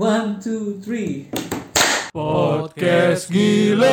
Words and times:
One, 0.00 0.40
two, 0.40 0.80
three. 0.80 1.28
Podcast 2.08 3.28
gila. 3.28 3.84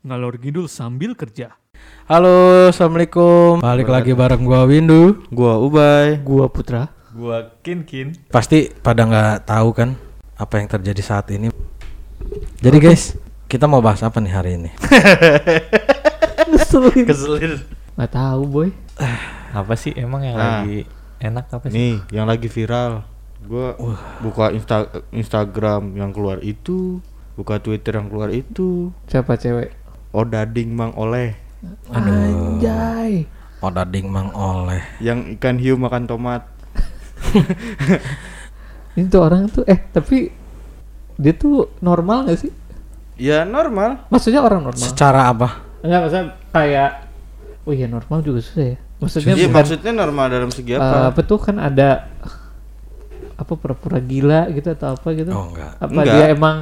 Ngalor 0.00 0.40
ngidul 0.40 0.72
sambil 0.72 1.12
kerja. 1.12 1.60
Halo, 2.08 2.72
assalamualaikum. 2.72 3.60
Balik 3.60 3.92
lagi 3.92 4.16
bareng 4.16 4.48
gua 4.48 4.64
Windu. 4.64 5.20
Gua 5.28 5.60
Ubay. 5.60 6.24
Gua 6.24 6.48
Putra. 6.48 6.88
Gua 7.12 7.52
Kin 7.60 7.84
Kin. 7.84 8.16
Pasti 8.32 8.72
pada 8.72 9.04
nggak 9.04 9.52
tahu 9.52 9.76
kan 9.76 9.92
apa 10.40 10.56
yang 10.56 10.72
terjadi 10.72 11.04
saat 11.04 11.28
ini. 11.36 11.52
Jadi 12.64 12.80
guys, 12.80 13.20
kita 13.44 13.68
mau 13.68 13.84
bahas 13.84 14.00
apa 14.00 14.24
nih 14.24 14.32
hari 14.32 14.56
ini? 14.56 14.72
Ngeselin. 16.48 17.04
Keselin. 17.12 17.60
Gak 17.92 18.08
tahu 18.16 18.42
boy. 18.48 18.68
Apa 19.54 19.74
sih 19.74 19.92
emang 19.92 20.22
yang 20.22 20.34
Ah. 20.34 20.62
lagi 20.62 20.84
enak 21.18 21.44
apa 21.48 21.66
sih? 21.68 21.74
Nih, 21.74 21.94
yang 22.10 22.26
lagi 22.26 22.46
viral. 22.46 23.04
Gua 23.42 23.74
buka 24.18 24.50
Insta 24.50 24.86
Instagram 25.10 25.94
yang 25.94 26.10
keluar 26.10 26.38
itu, 26.40 26.98
buka 27.34 27.58
Twitter 27.58 27.94
yang 27.94 28.06
keluar 28.06 28.28
itu. 28.28 28.90
Siapa 29.06 29.34
cewek? 29.34 29.74
Odading 30.10 30.70
Mang 30.70 30.92
Oleh 30.94 31.34
Anjay. 31.88 33.24
Odading 33.58 34.06
Mang 34.06 34.30
Oleh. 34.32 34.82
yang 34.98 35.34
ikan 35.36 35.56
hiu 35.56 35.74
makan 35.74 36.04
tomat. 36.04 36.42
Ini 38.92 39.08
tuh 39.08 39.20
orang 39.22 39.48
tuh 39.48 39.64
eh 39.64 39.78
tapi 39.88 40.28
dia 41.16 41.32
tuh 41.32 41.70
normal 41.78 42.26
gak 42.26 42.40
sih? 42.40 42.52
Ya 43.16 43.42
normal. 43.42 44.04
Maksudnya 44.08 44.40
orang 44.40 44.62
normal. 44.62 44.82
Secara 44.82 45.30
apa? 45.30 45.48
Enggak 45.80 46.00
maksudnya 46.02 46.24
kayak 46.50 46.90
Oh 47.62 47.72
iya 47.72 47.86
normal 47.86 48.20
juga 48.20 48.42
susah 48.42 48.74
ya. 48.74 48.78
Maksudnya 48.98 49.34
Iya, 49.34 49.46
bukan 49.46 49.54
maksudnya 49.54 49.92
normal 49.92 50.26
dalam 50.28 50.50
segi 50.50 50.72
eh, 50.72 50.78
apa? 50.78 51.10
apa 51.10 51.20
tuh 51.22 51.38
kan 51.38 51.56
ada 51.58 52.10
apa 53.32 53.52
pura-pura 53.54 53.98
gila 53.98 54.50
gitu 54.50 54.68
atau 54.70 54.94
apa 54.94 55.08
gitu? 55.14 55.30
Oh 55.30 55.50
enggak. 55.50 55.70
Apa 55.76 55.90
Enggak. 55.92 56.14
dia 56.14 56.24
emang 56.30 56.56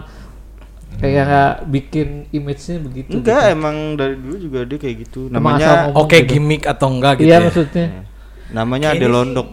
kayak 0.96 1.22
nggak 1.24 1.54
bikin 1.68 2.08
image-nya 2.30 2.76
begitu? 2.80 3.10
Enggak, 3.16 3.42
gitu? 3.48 3.54
emang 3.56 3.76
dari 3.96 4.16
dulu 4.16 4.36
juga 4.36 4.58
dia 4.64 4.78
kayak 4.78 4.96
gitu. 5.04 5.20
Namanya 5.28 5.92
Oke, 5.92 6.20
gitu. 6.20 6.36
gimmick 6.36 6.64
atau 6.64 6.88
enggak 6.88 7.20
gitu 7.20 7.28
Iya 7.28 7.36
ya? 7.36 7.44
maksudnya. 7.44 7.86
namanya 8.50 8.86
Ade 8.92 9.06
Londok. 9.06 9.48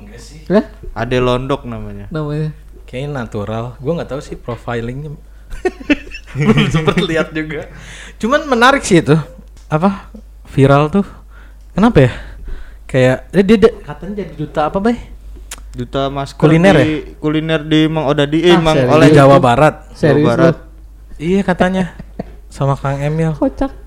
Lah 0.49 0.65
Ade 0.93 1.19
Londok 1.19 1.61
namanya. 1.63 2.05
namanya. 2.09 2.51
Kayaknya 2.87 3.09
natural. 3.13 3.65
Gua 3.77 3.91
nggak 3.99 4.09
tahu 4.09 4.21
sih 4.23 4.35
profilingnya. 4.35 5.11
Belum 6.37 6.67
sempet 6.67 6.95
lihat 7.03 7.31
juga. 7.31 7.67
Cuman 8.17 8.47
menarik 8.47 8.83
sih 8.83 8.99
itu. 8.99 9.15
Apa? 9.67 10.07
Viral 10.47 10.87
tuh. 10.89 11.05
Kenapa 11.77 11.97
ya? 12.01 12.11
Kayak 12.89 13.17
dia, 13.29 13.43
dia, 13.45 13.57
dia 13.61 13.71
katanya 13.85 14.13
jadi 14.17 14.33
duta 14.33 14.61
apa, 14.65 14.81
Bay? 14.81 14.97
Duta 15.77 16.09
masker 16.09 16.41
Kuliner 16.41 16.73
di, 16.73 17.13
kuliner 17.21 17.61
di 17.61 17.85
Mang 17.85 18.09
Odadi 18.09 18.41
eh 18.41 18.49
Ah, 18.49 18.57
Mang 18.57 18.73
serius? 18.73 18.95
Oleh 18.97 19.07
Di 19.07 19.15
Jawa 19.15 19.37
Barat. 19.37 19.75
Serius 19.93 20.25
Barat. 20.25 20.55
lu? 20.57 21.21
Iya 21.21 21.41
katanya. 21.45 21.93
Sama 22.49 22.73
Kang 22.73 22.97
Emil. 22.97 23.37
Kocak. 23.37 23.77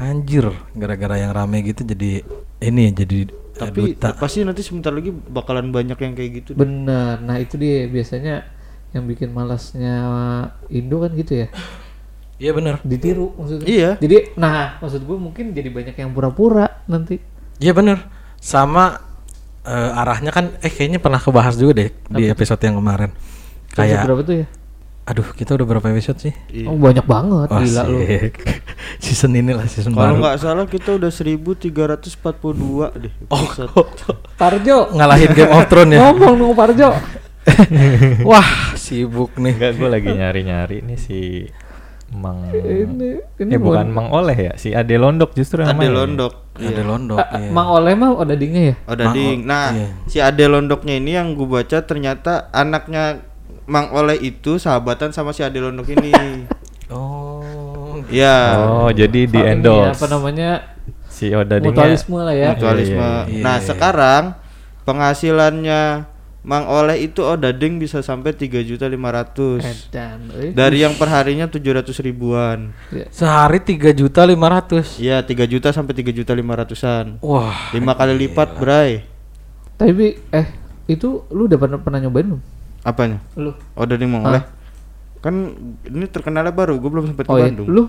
Anjir, 0.00 0.48
gara-gara 0.72 1.20
yang 1.20 1.36
rame 1.36 1.60
gitu 1.60 1.84
jadi 1.84 2.24
ini 2.56 2.88
jadi 2.88 3.28
eh, 3.28 3.28
Tapi 3.52 3.92
duta. 3.92 4.16
pasti 4.16 4.40
nanti 4.40 4.64
sebentar 4.64 4.88
lagi 4.88 5.12
bakalan 5.12 5.68
banyak 5.68 5.98
yang 5.98 6.16
kayak 6.16 6.30
gitu. 6.40 6.50
Bener. 6.56 7.20
Nah 7.20 7.36
itu 7.36 7.60
dia 7.60 7.84
biasanya 7.84 8.48
yang 8.96 9.04
bikin 9.04 9.28
malasnya 9.28 9.94
Indo 10.72 11.04
kan 11.04 11.12
gitu 11.12 11.44
ya. 11.44 11.48
Iya 12.36 12.50
bener. 12.52 12.74
Ditiru 12.84 13.32
maksudnya. 13.36 13.66
Iya. 13.66 13.90
Jadi 13.96 14.36
nah 14.36 14.76
maksud 14.80 15.02
gue 15.04 15.16
mungkin 15.16 15.56
jadi 15.56 15.68
banyak 15.72 15.96
yang 15.96 16.10
pura-pura 16.12 16.84
nanti. 16.84 17.16
Iya 17.60 17.72
bener. 17.72 18.04
Sama 18.40 19.00
eh, 19.64 20.00
arahnya 20.00 20.30
kan 20.30 20.56
eh 20.60 20.72
kayaknya 20.72 21.00
pernah 21.00 21.18
kebahas 21.18 21.56
juga 21.56 21.84
deh 21.84 21.90
di 22.12 22.28
episode 22.28 22.60
yang 22.60 22.76
kemarin. 22.76 23.10
Kayak 23.72 24.08
berapa 24.08 24.22
tuh 24.24 24.36
ya? 24.44 24.46
aduh, 25.06 25.22
kita 25.38 25.54
udah 25.54 25.66
berapa 25.70 25.86
episode 25.94 26.18
sih? 26.18 26.34
Iya. 26.50 26.66
Oh 26.66 26.74
banyak 26.74 27.06
banget 27.06 27.46
Wah, 27.46 27.62
gila 27.62 27.82
lu. 27.86 28.02
season 29.04 29.38
ini 29.38 29.54
lah 29.54 29.70
season 29.70 29.94
baru. 29.94 30.18
Kalau 30.18 30.18
nggak 30.18 30.36
salah 30.42 30.66
kita 30.66 30.90
udah 30.98 31.10
1342 31.14 33.02
deh. 33.06 33.14
Oh, 33.30 33.46
episode. 33.46 33.70
Parjo 34.42 34.90
ngalahin 34.90 35.30
Game 35.30 35.54
of 35.54 35.62
Thrones 35.70 35.94
ya. 35.94 36.10
ngomong 36.10 36.34
dong 36.34 36.54
Parjo. 36.58 36.90
Wah, 38.30 38.74
sibuk 38.74 39.30
nih. 39.38 39.54
Enggak, 39.54 39.72
gua 39.78 39.88
lagi 39.94 40.10
nyari-nyari 40.10 40.82
nih 40.82 40.98
si 40.98 41.46
Mang 42.08 42.38
ini 42.50 43.18
ini 43.36 43.50
Eh 43.50 43.58
bukan 43.58 43.90
Mang 43.90 44.08
Oleh 44.08 44.36
ya, 44.36 44.52
si 44.54 44.70
Ade 44.70 44.94
Londok 44.94 45.34
justru 45.34 45.60
Ade 45.60 45.74
namanya. 45.74 45.90
Londok. 45.96 46.32
Ada 46.54 46.82
Londok. 46.82 47.18
Ah, 47.18 47.28
iya. 47.36 47.50
Mang 47.50 47.68
Oleh 47.68 47.92
mah 47.92 48.10
udah 48.14 48.32
dingin 48.32 48.62
ya? 48.62 48.74
Odading. 48.86 49.38
Mang 49.38 49.42
O- 49.42 49.48
Nah, 49.48 49.66
iya. 49.72 49.88
si 50.06 50.18
Ade 50.18 50.44
Londoknya 50.44 50.94
ini 50.94 51.12
yang 51.12 51.34
gue 51.34 51.44
baca 51.44 51.78
ternyata 51.80 52.46
anaknya 52.50 53.26
Mang 53.66 53.90
Oleh 53.90 54.14
itu 54.16 54.56
sahabatan 54.56 55.10
sama 55.10 55.30
si 55.30 55.42
Ade 55.42 55.58
Londok 55.58 55.90
ini. 55.92 56.12
Oh. 56.86 57.98
Iya. 58.06 58.62
Oh, 58.62 58.88
jadi 58.88 59.26
di 59.26 59.34
Ini 59.34 59.58
endorse. 59.58 59.98
Apa 59.98 60.06
namanya? 60.08 60.62
Si 61.10 61.26
Odadingnya. 61.28 61.74
Mutualisme 61.74 62.14
lah 62.16 62.30
ya. 62.30 62.54
Mutualisme. 62.54 62.94
Iya, 62.94 63.18
iya. 63.26 63.42
Nah, 63.42 63.56
Iya. 63.58 63.64
sekarang 63.66 64.22
penghasilannya 64.86 65.82
Mang 66.46 66.70
Oleh 66.70 67.02
itu 67.02 67.26
Odading 67.26 67.82
bisa 67.82 68.06
sampai 68.06 68.30
3.500 68.30 69.66
Edan. 69.66 70.30
eh. 70.38 70.54
dari 70.54 70.86
yang 70.86 70.94
perharinya 70.94 71.50
700 71.50 71.90
ribuan. 72.06 72.70
Ya. 72.94 73.10
Sehari 73.10 73.58
tiga 73.58 73.90
juta 73.90 74.22
lima 74.22 74.46
ratus. 74.46 74.94
Iya, 75.02 75.26
3 75.26 75.42
juta 75.50 75.74
sampai 75.74 75.90
3 75.98 76.14
juta 76.14 76.30
500-an. 76.30 77.18
Wah. 77.18 77.74
Lima 77.74 77.98
kali 77.98 78.14
lipat, 78.14 78.62
Bray. 78.62 79.02
Tapi 79.74 80.22
eh 80.30 80.46
itu 80.86 81.26
lu 81.34 81.50
udah 81.50 81.58
pernah 81.58 81.78
pernah 81.82 81.98
nyobain 81.98 82.26
belum? 82.30 82.42
Apanya? 82.86 83.18
Lu. 83.34 83.50
Odading 83.74 84.06
Mang 84.06 84.22
Hah? 84.22 84.30
Oleh. 84.30 84.42
Kan 85.18 85.34
ini 85.82 86.06
terkenalnya 86.06 86.54
baru, 86.54 86.78
gue 86.78 86.86
belum 86.86 87.10
sempat 87.10 87.26
ke 87.26 87.34
Oh 87.34 87.42
iya, 87.42 87.50
Bandung. 87.50 87.66
lu 87.66 87.84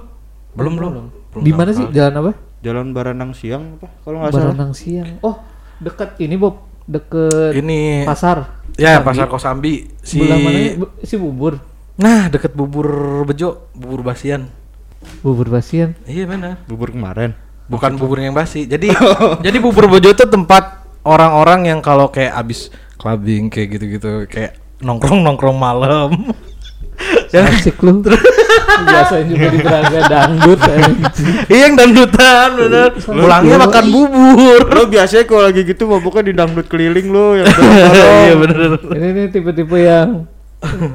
Belum 0.57 0.74
belum. 0.74 0.91
Belum 1.29 1.44
di 1.45 1.51
mana 1.53 1.69
sih? 1.69 1.85
Jalan 1.94 2.13
apa? 2.25 2.31
Jalan 2.66 2.89
Baranang 2.89 3.38
Siang 3.38 3.78
apa? 3.78 3.94
Kalau 4.01 4.18
nggak 4.18 4.34
salah. 4.34 4.50
Baranang 4.50 4.74
Siang. 4.74 5.22
Oh, 5.22 5.38
deket 5.78 6.18
ini 6.18 6.34
Bob, 6.34 6.66
deket 6.88 7.52
Ini 7.53 8.03
pasar. 8.03 8.64
ya 8.74 8.98
Kosambi. 8.98 9.06
pasar 9.06 9.25
Kosambi 9.28 9.74
si 10.00 10.18
mana? 10.18 10.40
Bu- 10.75 10.94
Si 11.03 11.16
bubur. 11.16 11.59
Nah, 11.98 12.30
deket 12.30 12.53
bubur 12.53 12.88
bejo, 13.24 13.68
bubur 13.74 14.02
basian. 14.02 14.48
Bubur 15.20 15.48
basian. 15.48 15.94
Iya 16.03 16.25
benar. 16.25 16.62
Bubur 16.64 16.90
kemarin. 16.90 17.34
Bukan 17.68 17.98
bubur 17.98 18.18
yang 18.18 18.31
basi. 18.31 18.64
Jadi 18.64 18.94
jadi 19.46 19.58
bubur 19.58 19.86
bejo 19.86 20.08
itu 20.08 20.25
tempat 20.25 20.88
orang-orang 21.03 21.68
yang 21.68 21.80
kalau 21.81 22.08
kayak 22.08 22.34
abis 22.34 22.70
clubbing 22.96 23.50
kayak 23.50 23.75
gitu-gitu 23.75 24.25
kayak 24.25 24.56
nongkrong-nongkrong 24.80 25.58
malam. 25.58 26.09
ya, 27.29 27.41
Asik 27.45 27.77
lu. 27.79 28.01
Biasanya 28.77 29.25
juga 29.25 29.47
di 29.47 29.59
Braga 29.59 29.99
dangdut. 30.05 30.59
anjing. 30.59 30.99
iya 31.47 31.61
yang 31.65 31.75
dangdutan 31.75 32.47
bener. 32.55 32.89
Pulangnya 32.95 33.57
makan 33.59 33.85
bubur. 33.89 34.61
Lo 34.69 34.83
biasanya 34.85 35.23
kalau 35.23 35.43
lagi 35.43 35.61
gitu 35.63 35.83
mabuknya 35.85 36.23
di 36.23 36.33
dangdut 36.33 36.67
keliling 36.67 37.07
lo 37.07 37.33
yang 37.33 37.49
Iya 38.27 38.35
bener. 38.35 38.69
Ini 38.88 39.07
nih 39.09 39.25
tipe-tipe 39.29 39.77
yang 39.77 40.29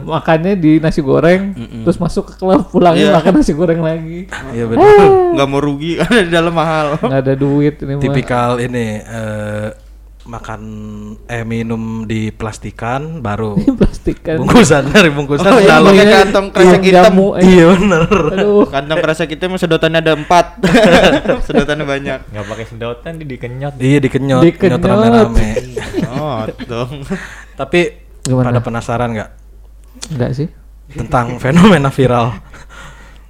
makannya 0.02 0.54
di 0.54 0.78
nasi 0.78 0.98
goreng, 1.00 1.54
terus 1.82 1.94
masuk 1.96 2.28
ke 2.28 2.34
klub 2.34 2.66
pulangnya 2.68 3.08
Iya. 3.08 3.14
makan 3.14 3.32
nasi 3.36 3.52
goreng 3.52 3.78
lagi. 3.78 4.26
Iya 4.50 4.64
bener. 4.66 4.86
nggak 5.32 5.48
mau 5.48 5.58
rugi 5.58 5.96
karena 6.02 6.18
di 6.20 6.30
dalam 6.30 6.50
mahal. 6.50 6.98
Nggak 6.98 7.20
ada 7.20 7.34
duit 7.34 7.74
ini 7.78 7.92
mah. 7.94 8.02
Tipikal 8.02 8.50
ini 8.58 8.86
eh, 8.98 9.66
makan 10.24 10.60
eh 11.26 11.42
minum 11.42 11.82
di 12.02 12.30
plastikan 12.30 13.18
baru 13.18 13.58
plastik 13.80 14.22
kan. 14.22 14.38
bungkusan 14.38 14.86
dari 14.88 15.10
bungkusan 15.10 15.44
Oh, 15.44 15.58
iya, 15.58 15.76
pakai 15.76 15.98
Iya, 16.00 16.16
kantong 16.22 16.46
iya, 16.46 16.54
kresek 16.54 16.80
hitam. 16.80 17.04
jamu, 17.04 17.26
eh. 17.34 17.42
iya 17.44 17.64
bener 17.68 18.02
Aduh. 18.30 18.64
Kantong 18.66 18.98
kresek 19.00 19.28
kita 19.28 19.44
mah 19.46 19.58
sedotannya 19.58 19.98
ada 19.98 20.12
empat. 20.14 20.46
sedotannya 21.46 21.82
banyak. 21.84 22.18
Nggak 22.28 22.44
pakai 22.46 22.64
sedotan 22.64 23.12
di 23.14 23.24
dikenyot. 23.26 23.74
iya 23.76 23.98
dikenyot 23.98 24.42
Dikenyot. 24.42 24.78
kenyot 24.78 24.82
rame-rame 24.84 25.48
Oh, 26.14 26.46
dong. 26.62 27.02
tapi 27.52 27.80
Gimana? 28.22 28.48
pada 28.48 28.60
penasaran 28.60 29.10
nggak 29.12 29.30
Enggak 30.08 30.30
sih. 30.32 30.48
tentang 30.92 31.36
fenomena 31.36 31.88
viral 31.88 32.38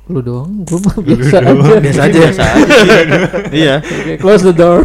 Lu 0.04 0.18
doang, 0.18 0.66
gua 0.66 0.82
mah 0.82 0.96
biasa 0.98 1.36
aja. 1.40 1.78
biasa 1.78 2.00
aja 2.04 2.18
ya 2.18 2.30
iya. 3.54 3.74
Oke, 3.78 4.12
close 4.18 4.42
the 4.42 4.52
door. 4.52 4.82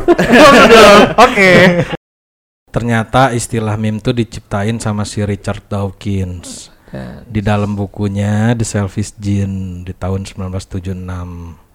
oke 1.18 1.50
ternyata 2.78 3.34
istilah 3.34 3.74
meme 3.74 3.98
tuh 3.98 4.14
diciptain 4.14 4.78
sama 4.78 5.02
si 5.02 5.26
Richard 5.26 5.66
Dawkins 5.66 6.70
Dan 6.88 7.26
di 7.26 7.42
dalam 7.42 7.74
bukunya 7.74 8.54
The 8.54 8.62
Selfish 8.64 9.18
Gene 9.18 9.82
di 9.82 9.92
tahun 9.92 10.24
1976 10.24 10.94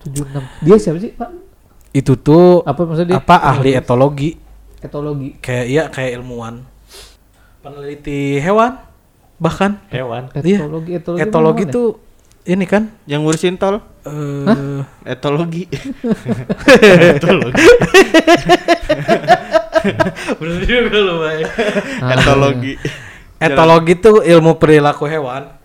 76. 0.06 0.62
Dia 0.62 0.76
siapa 0.78 0.98
sih, 0.98 1.10
Pak? 1.12 1.30
itu 1.92 2.16
tuh 2.16 2.62
Apa 2.62 2.86
maksudnya 2.86 3.12
dia? 3.12 3.20
apa 3.20 3.36
ahli 3.36 3.74
etologi 3.74 4.30
Etologi. 4.78 5.36
kayak 5.38 5.66
iya 5.66 5.82
kayak 5.86 6.16
ilmuwan 6.16 6.64
peneliti 7.60 8.38
hewan 8.38 8.78
bahkan 9.36 9.82
Hewan. 9.90 10.30
Iya. 10.38 10.62
Etologi, 10.62 10.90
etologi. 10.96 11.20
etologi 11.20 11.64
mana? 11.66 11.74
tuh 11.74 11.88
ini 12.42 12.64
kan 12.64 12.82
Yang 13.04 13.20
ngurusin 13.22 13.54
tol 13.54 13.82
eh 14.02 14.82
etologi. 15.04 15.66
Bener 20.38 20.60
juga 20.62 20.98
lu, 20.98 21.14
Bay. 21.20 21.42
Ah, 21.98 22.14
Etologi. 22.14 22.72
Etologi 23.36 23.92
itu 23.92 24.12
ilmu 24.22 24.54
perilaku 24.54 25.04
hewan. 25.04 25.58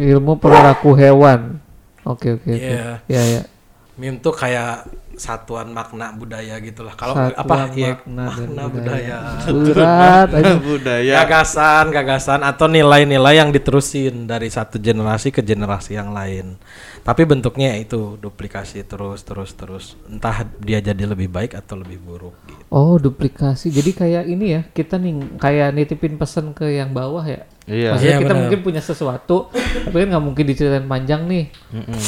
ilmu 0.00 0.40
perilaku 0.40 0.96
hewan 0.96 1.60
oke 2.08 2.40
oke 2.40 2.48
oke 2.48 2.56
Iya. 2.56 3.04
ya 3.04 3.22
ya 3.22 3.42
Meme 4.00 4.16
tuh 4.16 4.32
kayak 4.32 4.88
satuan 5.12 5.68
makna 5.68 6.08
budaya 6.16 6.56
gitulah. 6.56 6.96
Kalau 6.96 7.12
apa? 7.12 7.68
Iya, 7.76 8.00
makna 8.08 8.32
dan 8.32 8.48
makna 8.48 8.64
budaya. 8.72 9.18
budaya. 9.44 9.60
berat 9.68 10.28
aja 10.32 10.54
budaya. 10.72 11.12
Gagasan, 11.20 11.84
gagasan 11.92 12.40
atau 12.40 12.64
nilai-nilai 12.64 13.36
yang 13.36 13.52
diterusin 13.52 14.24
dari 14.24 14.48
satu 14.48 14.80
generasi 14.80 15.28
ke 15.28 15.44
generasi 15.44 16.00
yang 16.00 16.16
lain. 16.16 16.56
Tapi 17.10 17.26
bentuknya 17.26 17.74
ya 17.74 17.82
itu 17.82 18.14
duplikasi 18.16 18.86
terus 18.86 19.26
terus 19.26 19.50
terus. 19.52 19.84
Entah 20.06 20.46
dia 20.62 20.78
jadi 20.78 21.10
lebih 21.10 21.26
baik 21.26 21.58
atau 21.58 21.74
lebih 21.74 21.98
buruk 21.98 22.38
gitu. 22.46 22.62
oh 22.70 22.94
duplikasi 22.96 23.66
jadi 23.74 23.90
kayak 23.90 24.24
ini 24.30 24.46
ya 24.54 24.60
kita 24.62 24.94
nih 24.94 25.42
kayak 25.42 25.74
nitipin 25.74 26.14
pesan 26.14 26.54
ke 26.54 26.70
yang 26.70 26.94
bawah 26.94 27.26
ya 27.26 27.42
Iya. 27.66 27.94
Maksudnya 27.94 28.10
Iya, 28.10 28.22
kita 28.22 28.30
benar. 28.30 28.40
mungkin 28.42 28.60
punya 28.62 28.82
sesuatu, 28.82 29.36
tapi 29.50 29.96
kan 30.02 30.06
nggak 30.10 30.24
mungkin 30.24 30.44
diceritain 30.44 30.86
panjang 30.86 31.22
nih. 31.26 31.44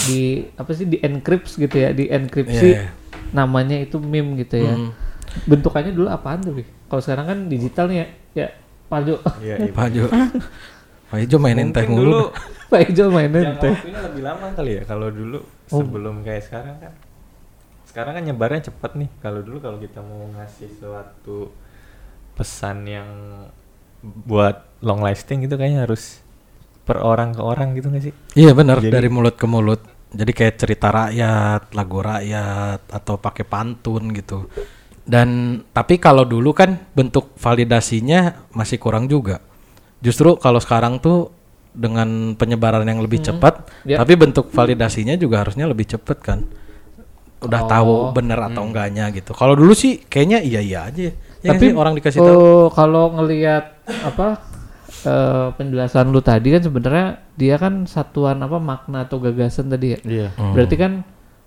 Di 0.06 0.22
apa 0.54 0.70
sih 0.70 0.86
di 0.86 0.98
encrypt 0.98 1.54
gitu 1.54 1.76
ya, 1.78 1.94
di 1.94 2.10
enkripsi 2.10 2.68
Iya, 2.74 2.82
iya. 2.82 2.90
namanya 3.30 3.78
itu 3.78 4.02
meme 4.02 4.38
gitu 4.38 4.58
ya. 4.58 4.74
Mm. 4.74 4.90
Bentukannya 5.46 5.94
dulu 5.94 6.10
apaan 6.10 6.42
tuh? 6.42 6.62
Kalau 6.62 6.98
sekarang 6.98 7.26
kan 7.30 7.38
digital 7.46 7.86
nih 7.86 7.98
ya. 7.98 8.06
Ya, 8.34 8.46
Pak 8.86 9.00
Jo. 9.02 9.14
Iya, 9.38 9.54
iya. 9.62 9.72
Pak 9.72 9.86
Jo. 9.90 10.04
Pak 11.12 11.28
Jo 11.28 11.36
mainin 11.36 11.68
teh 11.70 11.84
Mungkin 11.84 11.92
mulu. 11.94 12.08
dulu 12.08 12.22
Pak 12.72 12.88
Jo 12.90 13.04
mainin 13.06 13.44
yang 13.44 13.60
teh. 13.60 13.68
waktunya 13.70 14.00
lebih 14.00 14.22
lama 14.24 14.46
kali 14.50 14.70
ya 14.72 14.82
kalau 14.82 15.08
dulu 15.08 15.38
Oh. 15.68 15.80
sebelum 15.80 16.20
kayak 16.20 16.42
sekarang 16.42 16.76
kan. 16.78 16.92
Sekarang 17.84 18.12
kan 18.12 18.22
nyebarnya 18.22 18.60
cepet 18.66 18.92
nih. 18.94 19.10
Kalau 19.18 19.40
dulu 19.40 19.56
kalau 19.58 19.76
kita 19.76 20.00
mau 20.00 20.24
ngasih 20.30 20.68
suatu 20.74 21.48
pesan 22.32 22.84
yang 22.84 23.08
buat 24.02 24.80
long 24.80 25.00
lasting 25.00 25.44
gitu 25.44 25.54
kayaknya 25.54 25.84
harus 25.84 26.20
per 26.82 26.98
orang 26.98 27.30
ke 27.30 27.40
orang 27.40 27.72
gitu 27.72 27.88
gak 27.88 28.02
sih? 28.02 28.12
Iya 28.34 28.52
benar 28.52 28.80
dari 28.80 29.06
mulut 29.06 29.36
ke 29.36 29.44
mulut. 29.44 29.80
Jadi 30.08 30.28
kayak 30.28 30.56
cerita 30.58 30.88
rakyat, 30.88 31.72
lagu 31.72 31.98
rakyat 32.00 32.84
atau 32.84 33.16
pakai 33.16 33.44
pantun 33.44 34.12
gitu. 34.12 34.44
Dan 35.02 35.28
tapi 35.72 35.96
kalau 35.96 36.22
dulu 36.22 36.52
kan 36.52 36.76
bentuk 36.92 37.32
validasinya 37.36 38.48
masih 38.50 38.76
kurang 38.76 39.06
juga. 39.06 39.40
Justru 40.02 40.34
kalau 40.36 40.58
sekarang 40.58 40.98
tuh 40.98 41.30
dengan 41.72 42.34
penyebaran 42.34 42.84
yang 42.84 43.00
lebih 43.00 43.22
cepat, 43.22 43.64
Ya. 43.82 43.96
tapi 43.96 44.12
bentuk 44.12 44.50
validasinya 44.50 45.14
juga 45.14 45.40
harusnya 45.40 45.64
lebih 45.64 45.88
cepat 45.88 46.18
kan. 46.20 46.38
Udah 47.38 47.62
Oh. 47.62 47.68
tahu 47.68 47.92
bener 48.12 48.38
atau 48.38 48.62
enggaknya 48.62 49.08
gitu. 49.10 49.32
Kalau 49.32 49.54
dulu 49.54 49.72
sih 49.72 50.02
kayaknya 50.02 50.42
iya 50.42 50.60
iya 50.60 50.80
aja. 50.84 51.10
Ya 51.42 51.50
Tapi 51.50 51.70
sih? 51.70 51.74
orang 51.74 51.94
dikasih 51.96 52.20
tahu. 52.20 52.30
oh, 52.30 52.66
kalau 52.68 53.10
ngelihat 53.12 53.78
apa 54.04 54.38
eh, 55.02 55.48
penjelasan 55.52 56.10
lu 56.10 56.20
tadi 56.20 56.52
kan 56.52 56.62
sebenarnya 56.62 57.06
dia 57.34 57.56
kan 57.56 57.82
satuan 57.84 58.38
apa 58.38 58.58
makna 58.58 59.02
atau 59.02 59.18
gagasan 59.18 59.66
tadi 59.66 59.96
ya. 59.96 59.98
Iya. 60.04 60.28
Hmm. 60.32 60.52
Berarti 60.52 60.76
kan 60.76 60.92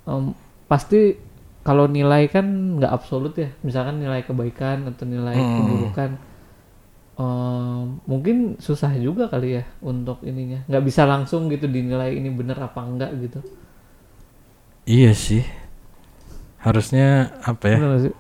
em, 0.03 0.35
pasti 0.65 1.15
kalau 1.61 1.87
nilai 1.87 2.27
kan 2.27 2.43
nggak 2.75 2.91
absolut 2.91 3.31
ya. 3.35 3.53
Misalkan 3.61 3.95
nilai 3.97 4.19
kebaikan 4.21 4.89
atau 4.89 5.05
nilai 5.05 5.31
Hmm. 5.33 5.55
keburukan 5.61 6.09
em, 7.15 7.54
mungkin 8.05 8.57
susah 8.61 8.93
juga 8.97 9.27
kali 9.29 9.61
ya 9.61 9.63
untuk 9.81 10.21
ininya. 10.21 10.65
Nggak 10.69 10.83
bisa 10.85 11.05
langsung 11.05 11.49
gitu 11.49 11.65
dinilai 11.65 12.13
ini 12.17 12.29
bener 12.29 12.57
apa 12.61 12.81
enggak 12.81 13.11
gitu. 13.21 13.39
Iya 14.85 15.11
sih. 15.17 15.43
Harusnya 16.61 17.33
apa 17.41 17.65
ya? 17.69 17.77
Bener 17.81 18.13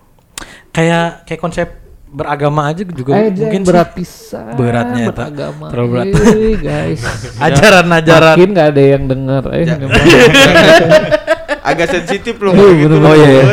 kayak 0.75 1.23
kayak 1.23 1.41
konsep 1.41 1.67
beragama 2.15 2.71
aja 2.71 2.83
juga 2.87 3.11
Eh, 3.19 3.27
mungkin 3.31 3.61
berat 3.67 3.91
pisan 3.91 4.55
Beratnya, 4.55 5.11
tak? 5.11 5.35
beragama. 5.35 5.65
Terlalu 5.67 5.89
berat. 5.91 6.05
Eh, 6.15 6.55
guys. 6.59 7.01
ajaran-ajaran 7.47 8.35
Makin 8.39 8.49
nggak 8.55 8.67
ada 8.71 8.83
yang 8.83 9.03
denger. 9.07 9.43
Eh, 9.51 9.63
Ya. 9.65 9.75
Agak 11.69 11.87
sensitif 11.91 12.37
loh. 12.39 12.53
Iya, 12.53 12.71
gitu. 12.77 12.95
Oh, 13.01 13.15
iya, 13.17 13.29
iya. 13.29 13.45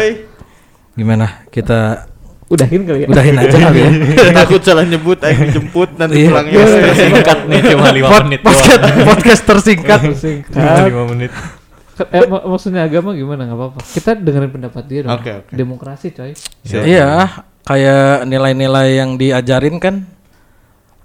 gimana 0.93 1.49
kita 1.49 2.12
Udahin 2.53 2.85
kali 2.85 2.99
ya. 3.03 3.07
udahin 3.09 3.35
aja 3.35 3.57
kali 3.57 3.79
ya 3.81 3.91
Takut 4.39 4.61
salah 4.61 4.85
nyebut, 4.85 5.17
ayo 5.19 5.41
dijemput 5.43 5.97
nanti 5.97 6.21
Iya. 6.21 6.29
pulangnya. 6.29 6.53
Iya, 6.53 6.67
iya. 6.69 6.93
Singkat 6.93 7.39
nih 7.49 7.61
cuma 7.67 7.89
5 7.89 8.05
Pod- 8.05 8.25
menit 8.29 8.41
podcast, 8.45 8.81
podcast 9.09 9.43
tersingkat. 9.43 10.01
5 10.05 11.11
menit. 11.11 11.33
Eh, 12.03 12.25
mak- 12.27 12.45
maksudnya 12.45 12.85
agama 12.85 13.13
gimana 13.13 13.47
nggak 13.47 13.57
apa-apa. 13.57 13.81
Kita 13.87 14.11
dengerin 14.15 14.51
pendapat 14.51 14.85
dia 14.85 15.01
dong. 15.03 15.13
Oke, 15.15 15.31
oke. 15.35 15.53
Demokrasi 15.53 16.07
coy. 16.11 16.33
Iya 16.67 17.29
kayak 17.63 18.27
nilai-nilai 18.27 18.89
yang 18.97 19.15
diajarin 19.15 19.79
kan 19.79 20.03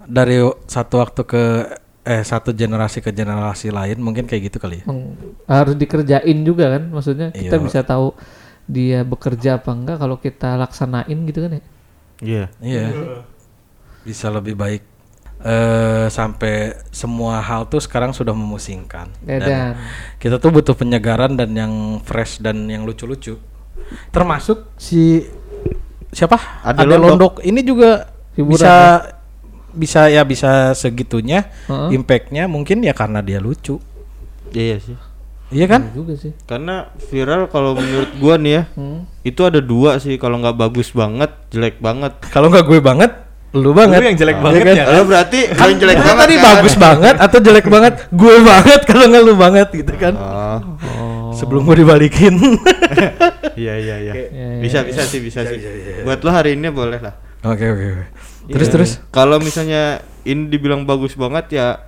dari 0.04 0.40
satu 0.66 0.98
waktu 0.98 1.22
ke 1.24 1.44
eh 2.02 2.24
satu 2.24 2.50
generasi 2.50 2.98
ke 2.98 3.12
generasi 3.12 3.68
lain 3.68 4.00
mungkin 4.00 4.24
kayak 4.24 4.48
gitu 4.48 4.58
kali 4.58 4.80
ya 4.80 4.86
harus 5.46 5.76
dikerjain 5.76 6.38
juga 6.42 6.72
kan. 6.74 6.84
Maksudnya 6.90 7.30
kita 7.30 7.56
Iya. 7.56 7.64
bisa 7.64 7.80
tahu 7.84 8.16
dia 8.68 9.08
bekerja 9.08 9.64
apa 9.64 9.72
enggak 9.72 9.98
kalau 10.04 10.20
kita 10.20 10.60
laksanain 10.60 11.18
gitu 11.26 11.48
kan 11.48 11.52
ya. 11.58 11.64
Iya. 12.20 12.46
iya. 12.60 12.86
Bisa 14.04 14.28
lebih 14.28 14.60
baik. 14.60 14.84
Eh 15.38 16.10
sampai 16.10 16.76
semua 16.92 17.40
hal 17.40 17.72
tuh 17.72 17.80
sekarang 17.80 18.12
sudah 18.12 18.36
memusingkan. 18.36 19.08
Ya, 19.24 19.40
dan 19.40 19.80
kita 20.20 20.42
tuh 20.42 20.52
butuh 20.52 20.76
penyegaran 20.76 21.40
dan 21.40 21.56
yang 21.56 22.04
fresh 22.04 22.44
dan 22.44 22.68
yang 22.68 22.84
lucu-lucu. 22.84 23.40
Termasuk 24.12 24.68
si 24.76 25.24
siapa? 26.12 26.36
Ade 26.66 26.84
Ade 26.84 26.98
Londok. 27.00 27.08
Londok 27.08 27.34
ini 27.48 27.62
juga 27.64 28.12
Hiburan 28.36 28.52
bisa 28.52 28.74
bisa 29.78 30.02
ya 30.10 30.26
bisa 30.26 30.74
segitunya 30.76 31.48
Heeh. 31.72 31.96
impactnya. 31.96 32.50
Mungkin 32.50 32.84
ya 32.84 32.92
karena 32.92 33.24
dia 33.24 33.40
lucu. 33.40 33.80
Iya 34.52 34.82
sih. 34.84 34.98
Iya 35.50 35.66
kan 35.66 35.88
juga 35.92 36.14
sih. 36.14 36.32
Karena 36.44 36.76
viral 37.02 37.48
kalau 37.48 37.72
menurut 37.74 38.12
gua 38.16 38.36
nih 38.36 38.54
ya, 38.54 38.64
Hmm. 38.72 39.08
itu 39.22 39.42
ada 39.42 39.58
dua 39.58 39.96
sih 39.98 40.16
kalau 40.16 40.38
nggak 40.38 40.56
bagus 40.56 40.92
banget, 40.92 41.32
jelek 41.50 41.78
banget. 41.78 42.12
kalau 42.28 42.48
nggak 42.48 42.64
gue 42.64 42.80
banget 42.80 43.12
lu 43.50 43.72
banget 43.72 43.98
Lu 43.98 44.06
yang 44.06 44.20
jelek 44.20 44.36
Iya 44.36 44.44
banget 44.44 44.62
kan? 44.62 44.76
ya. 44.76 44.86
Lo 44.90 45.02
berarti 45.04 45.40
lo 45.48 45.66
yang 45.66 45.80
jelek 45.80 45.96
Kan 45.96 46.04
banget 46.06 46.20
tadi 46.20 46.36
kan? 46.36 46.44
bagus 46.46 46.76
banget 46.78 47.16
atau 47.18 47.38
jelek 47.40 47.68
banget 47.68 47.94
gue 48.12 48.36
banget 48.44 48.82
kalau 48.84 49.06
nggak 49.08 49.24
lu 49.24 49.34
banget 49.36 49.68
gitu 49.74 49.94
kan 49.96 50.14
Oh, 50.14 50.60
Oh. 50.84 51.32
sebelum 51.34 51.64
gue 51.64 51.80
dibalikin 51.80 52.36
iya 53.56 53.74
iya 53.76 53.96
iya. 54.00 54.14
Ya, 54.14 54.60
Bisa 54.60 54.84
bisa 54.84 55.02
sih 55.02 55.20
bisa 55.20 55.42
sih. 55.44 55.58
Buat 56.04 56.22
lo 56.22 56.30
hari 56.30 56.54
ini 56.54 56.68
boleh 56.70 57.00
lah. 57.00 57.16
oke 57.42 57.64
oke 57.64 57.86
oke. 57.88 58.06
terus 58.48 58.68
Iya. 58.68 58.74
terus 58.74 58.92
Kalau 59.10 59.38
misalnya 59.38 59.84
ini 60.24 60.48
dibilang 60.48 60.84
bagus 60.84 61.14
banget 61.14 61.48
ya 61.54 61.87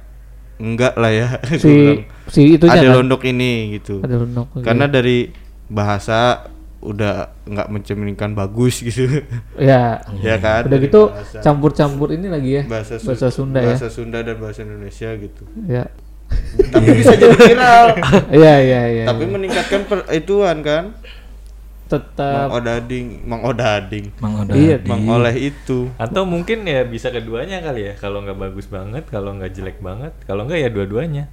enggak 0.59 0.93
lah 0.99 1.11
ya. 1.11 1.27
Si 1.63 2.03
si 2.29 2.41
itunya 2.59 2.83
ada 2.83 2.89
kan. 2.93 2.95
londok 3.01 3.25
ini 3.25 3.79
gitu. 3.79 4.03
Ada 4.03 4.15
londok. 4.21 4.61
Karena 4.61 4.85
dari 4.85 5.31
bahasa 5.71 6.45
udah 6.79 7.35
nggak 7.43 7.67
mencerminkan 7.71 8.31
bagus 8.35 8.79
gitu. 8.79 9.07
ya 9.59 9.99
ya 10.23 10.35
kan? 10.39 10.67
udah 10.67 10.79
Dari 10.79 10.87
gitu 10.87 11.01
campur-campur 11.43 12.15
ini 12.15 12.27
lagi 12.31 12.59
ya. 12.59 12.63
bahasa, 12.67 12.95
Su- 12.99 13.07
bahasa 13.11 13.27
Sunda 13.31 13.59
ya. 13.59 13.73
bahasa 13.75 13.87
Sunda 13.91 14.19
dan 14.23 14.35
bahasa 14.39 14.59
Indonesia 14.63 15.09
gitu. 15.15 15.43
Ya. 15.67 15.87
Tapi 16.69 16.89
bisa 16.93 17.17
jadi 17.17 17.33
viral. 17.35 17.85
Iya 18.29 18.55
iya 18.69 18.81
iya. 18.93 19.05
Tapi 19.09 19.23
iya. 19.25 19.31
meningkatkan 19.33 19.81
per, 19.89 20.05
ituan 20.13 20.61
kan. 20.61 20.93
Tetap 21.89 22.45
Mang 22.45 22.53
Odading, 22.55 23.07
Mang 23.25 23.43
Odading, 23.43 24.05
Mang 24.17 24.35
Oda 24.37 24.53
Iya, 24.53 24.77
di- 24.77 24.85
Mang 24.85 25.03
Oleh 25.09 25.35
itu. 25.43 25.89
Atau 25.97 26.23
mungkin 26.23 26.61
ya 26.63 26.85
bisa 26.85 27.09
keduanya 27.09 27.59
kali 27.59 27.81
ya. 27.83 27.93
Kalau 27.95 28.21
nggak 28.21 28.37
bagus 28.37 28.65
banget, 28.65 29.03
kalau 29.05 29.33
nggak 29.33 29.51
jelek 29.51 29.81
banget, 29.81 30.13
kalau 30.23 30.45
nggak 30.45 30.59
ya 30.59 30.69
dua-duanya. 30.69 31.25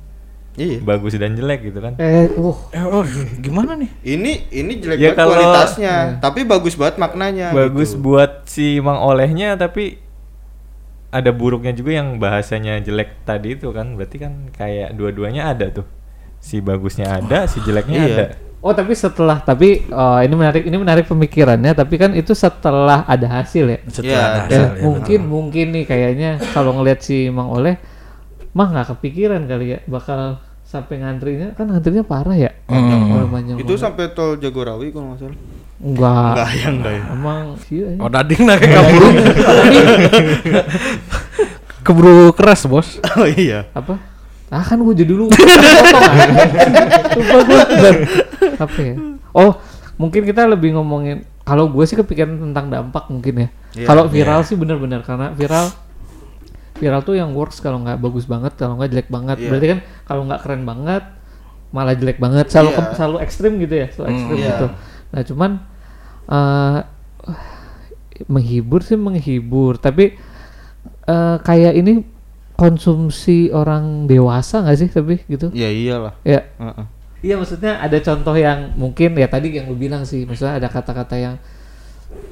Iya. 0.56 0.80
Bagus 0.80 1.12
dan 1.14 1.36
jelek 1.36 1.60
gitu 1.62 1.78
kan. 1.78 2.00
eh 2.00 2.32
uh 2.32 2.56
Eh, 2.72 2.80
oh, 2.80 3.04
gimana 3.38 3.76
nih 3.76 3.92
Ini 4.02 4.32
ini 4.50 4.72
jelek 4.80 4.96
Ya 4.96 5.02
banget 5.06 5.16
kalau- 5.18 5.36
kualitasnya, 5.36 5.94
tapi 6.16 6.40
bagus 6.42 6.72
banget 6.74 6.96
maknanya. 6.96 7.52
bagus 7.52 7.92
gitu. 7.92 8.00
buat 8.02 8.48
si 8.48 8.80
Mang 8.80 8.96
Olehnya 8.98 9.52
tapi 9.54 10.00
ada 11.08 11.28
buruknya 11.30 11.70
juga 11.70 11.92
yang 11.94 12.16
bahasanya 12.16 12.80
jelek 12.80 13.22
tadi 13.22 13.52
itu 13.52 13.68
kan. 13.70 13.94
Berarti 13.94 14.16
kan 14.16 14.48
kayak 14.50 14.92
dua-duanya 14.92 15.44
ada 15.46 15.68
tuh. 15.70 15.84
Si 16.38 16.60
bagusnya 16.60 17.12
ada, 17.14 17.44
si 17.44 17.60
jeleknya 17.60 18.00
Iya. 18.00 18.08
ada. 18.10 18.26
Oh 18.58 18.72
tapi 18.72 18.92
setelah 18.92 19.38
tapi 19.38 19.86
oh, 19.88 20.18
ini 20.18 20.34
menarik 20.34 20.64
ini 20.64 20.74
menarik 20.74 21.06
pemikirannya 21.06 21.70
tapi 21.70 21.94
kan 21.96 22.10
itu 22.12 22.34
setelah 22.34 23.06
ada 23.06 23.28
hasil 23.38 23.64
ya. 23.68 23.78
setelah 23.86 24.10
Iya, 24.10 24.18
ada 24.18 24.34
Ya, 24.34 24.40
hasil, 24.42 24.58
ya, 24.58 24.70
mungkin 24.82 25.20
mungkin 25.24 25.66
nih 25.70 25.84
kayaknya 25.84 26.30
kalau 26.50 26.74
ngelihat 26.74 26.98
si 26.98 27.28
Mang 27.28 27.46
Oleh 27.48 27.78
mah 28.50 28.66
nggak 28.66 28.96
kepikiran 28.96 29.44
kali 29.44 29.76
ya 29.76 29.78
bakal 29.86 30.40
sampai 30.62 30.98
ngantrinya 30.98 31.54
kan 31.54 31.70
ngantrinya 31.70 32.02
parah 32.02 32.34
ya. 32.34 32.50
Hmm. 32.66 33.30
Panjang 33.30 33.60
Itu 33.60 33.78
sampai 33.78 34.10
tol 34.10 34.34
Jagorawi 34.36 34.90
kalau 34.90 35.14
nggak 35.14 35.20
salah. 35.22 35.38
enggak. 35.76 36.32
Enggak 36.32 36.50
ya, 36.50 36.66
enggak 36.72 36.92
ya. 36.96 37.02
Emang 37.12 37.44
iya. 37.68 37.86
Oh 38.00 38.08
dading 38.08 38.42
nah 38.42 38.56
kayak 38.56 38.80
keburu 38.82 39.08
keburu 41.84 42.16
keras 42.34 42.66
bos 42.66 42.98
Oh 43.20 43.28
iya. 43.28 43.68
apa? 43.72 44.15
Ah 44.46 44.62
kan 44.62 44.78
gue 44.78 44.94
jadi 44.94 45.10
dulu. 45.10 45.26
Lupa 47.18 47.36
gue. 47.42 47.62
Apa 48.56 48.78
ya? 48.80 48.94
Oh 49.34 49.58
mungkin 49.96 50.28
kita 50.28 50.44
lebih 50.44 50.76
ngomongin 50.76 51.24
kalau 51.42 51.70
gue 51.72 51.84
sih 51.86 51.96
kepikiran 51.96 52.38
tentang 52.52 52.68
dampak 52.68 53.08
mungkin 53.08 53.34
ya. 53.46 53.48
Iya. 53.76 53.86
Kalau 53.86 54.04
viral 54.06 54.40
sih 54.44 54.56
bener-bener 54.58 55.02
karena 55.02 55.32
viral 55.32 55.70
viral 56.76 57.00
tuh 57.00 57.16
yang 57.16 57.32
works 57.32 57.64
kalau 57.64 57.80
nggak 57.80 57.96
bagus 57.96 58.28
banget, 58.28 58.52
kalau 58.54 58.76
nggak 58.76 58.90
jelek 58.92 59.08
banget. 59.08 59.36
Iya. 59.40 59.48
Berarti 59.48 59.66
kan 59.72 59.78
kalau 60.04 60.22
nggak 60.28 60.40
keren 60.44 60.62
banget 60.62 61.04
malah 61.72 61.94
jelek 61.96 62.18
banget. 62.20 62.46
Selalu 62.52 62.70
Iya. 62.70 62.82
selalu 62.94 63.16
ekstrim 63.24 63.52
gitu 63.58 63.74
ya, 63.74 63.86
selalu 63.90 64.06
Hmm, 64.06 64.14
ekstrim 64.14 64.36
iya. 64.36 64.48
gitu. 64.52 64.66
Nah 65.10 65.22
cuman 65.24 65.50
eh 66.26 66.78
menghibur 68.28 68.80
sih 68.80 68.96
menghibur, 68.96 69.76
tapi 69.76 70.16
eh, 71.06 71.36
kayak 71.42 71.72
ini 71.76 72.04
konsumsi 72.56 73.52
orang 73.52 74.08
dewasa 74.08 74.64
nggak 74.64 74.76
sih 74.80 74.88
tapi 74.88 75.20
gitu? 75.28 75.52
Ya 75.52 75.68
iyalah. 75.68 76.16
Ya 76.24 76.48
Heeh. 76.56 76.86
Iya 77.24 77.34
maksudnya 77.40 77.80
ada 77.80 77.96
contoh 78.00 78.36
yang 78.36 78.76
mungkin 78.76 79.16
ya 79.16 79.28
tadi 79.28 79.52
yang 79.52 79.66
lu 79.68 79.76
bilang 79.76 80.04
sih, 80.04 80.24
maksudnya 80.28 80.60
ada 80.60 80.68
kata-kata 80.68 81.16
yang 81.16 81.34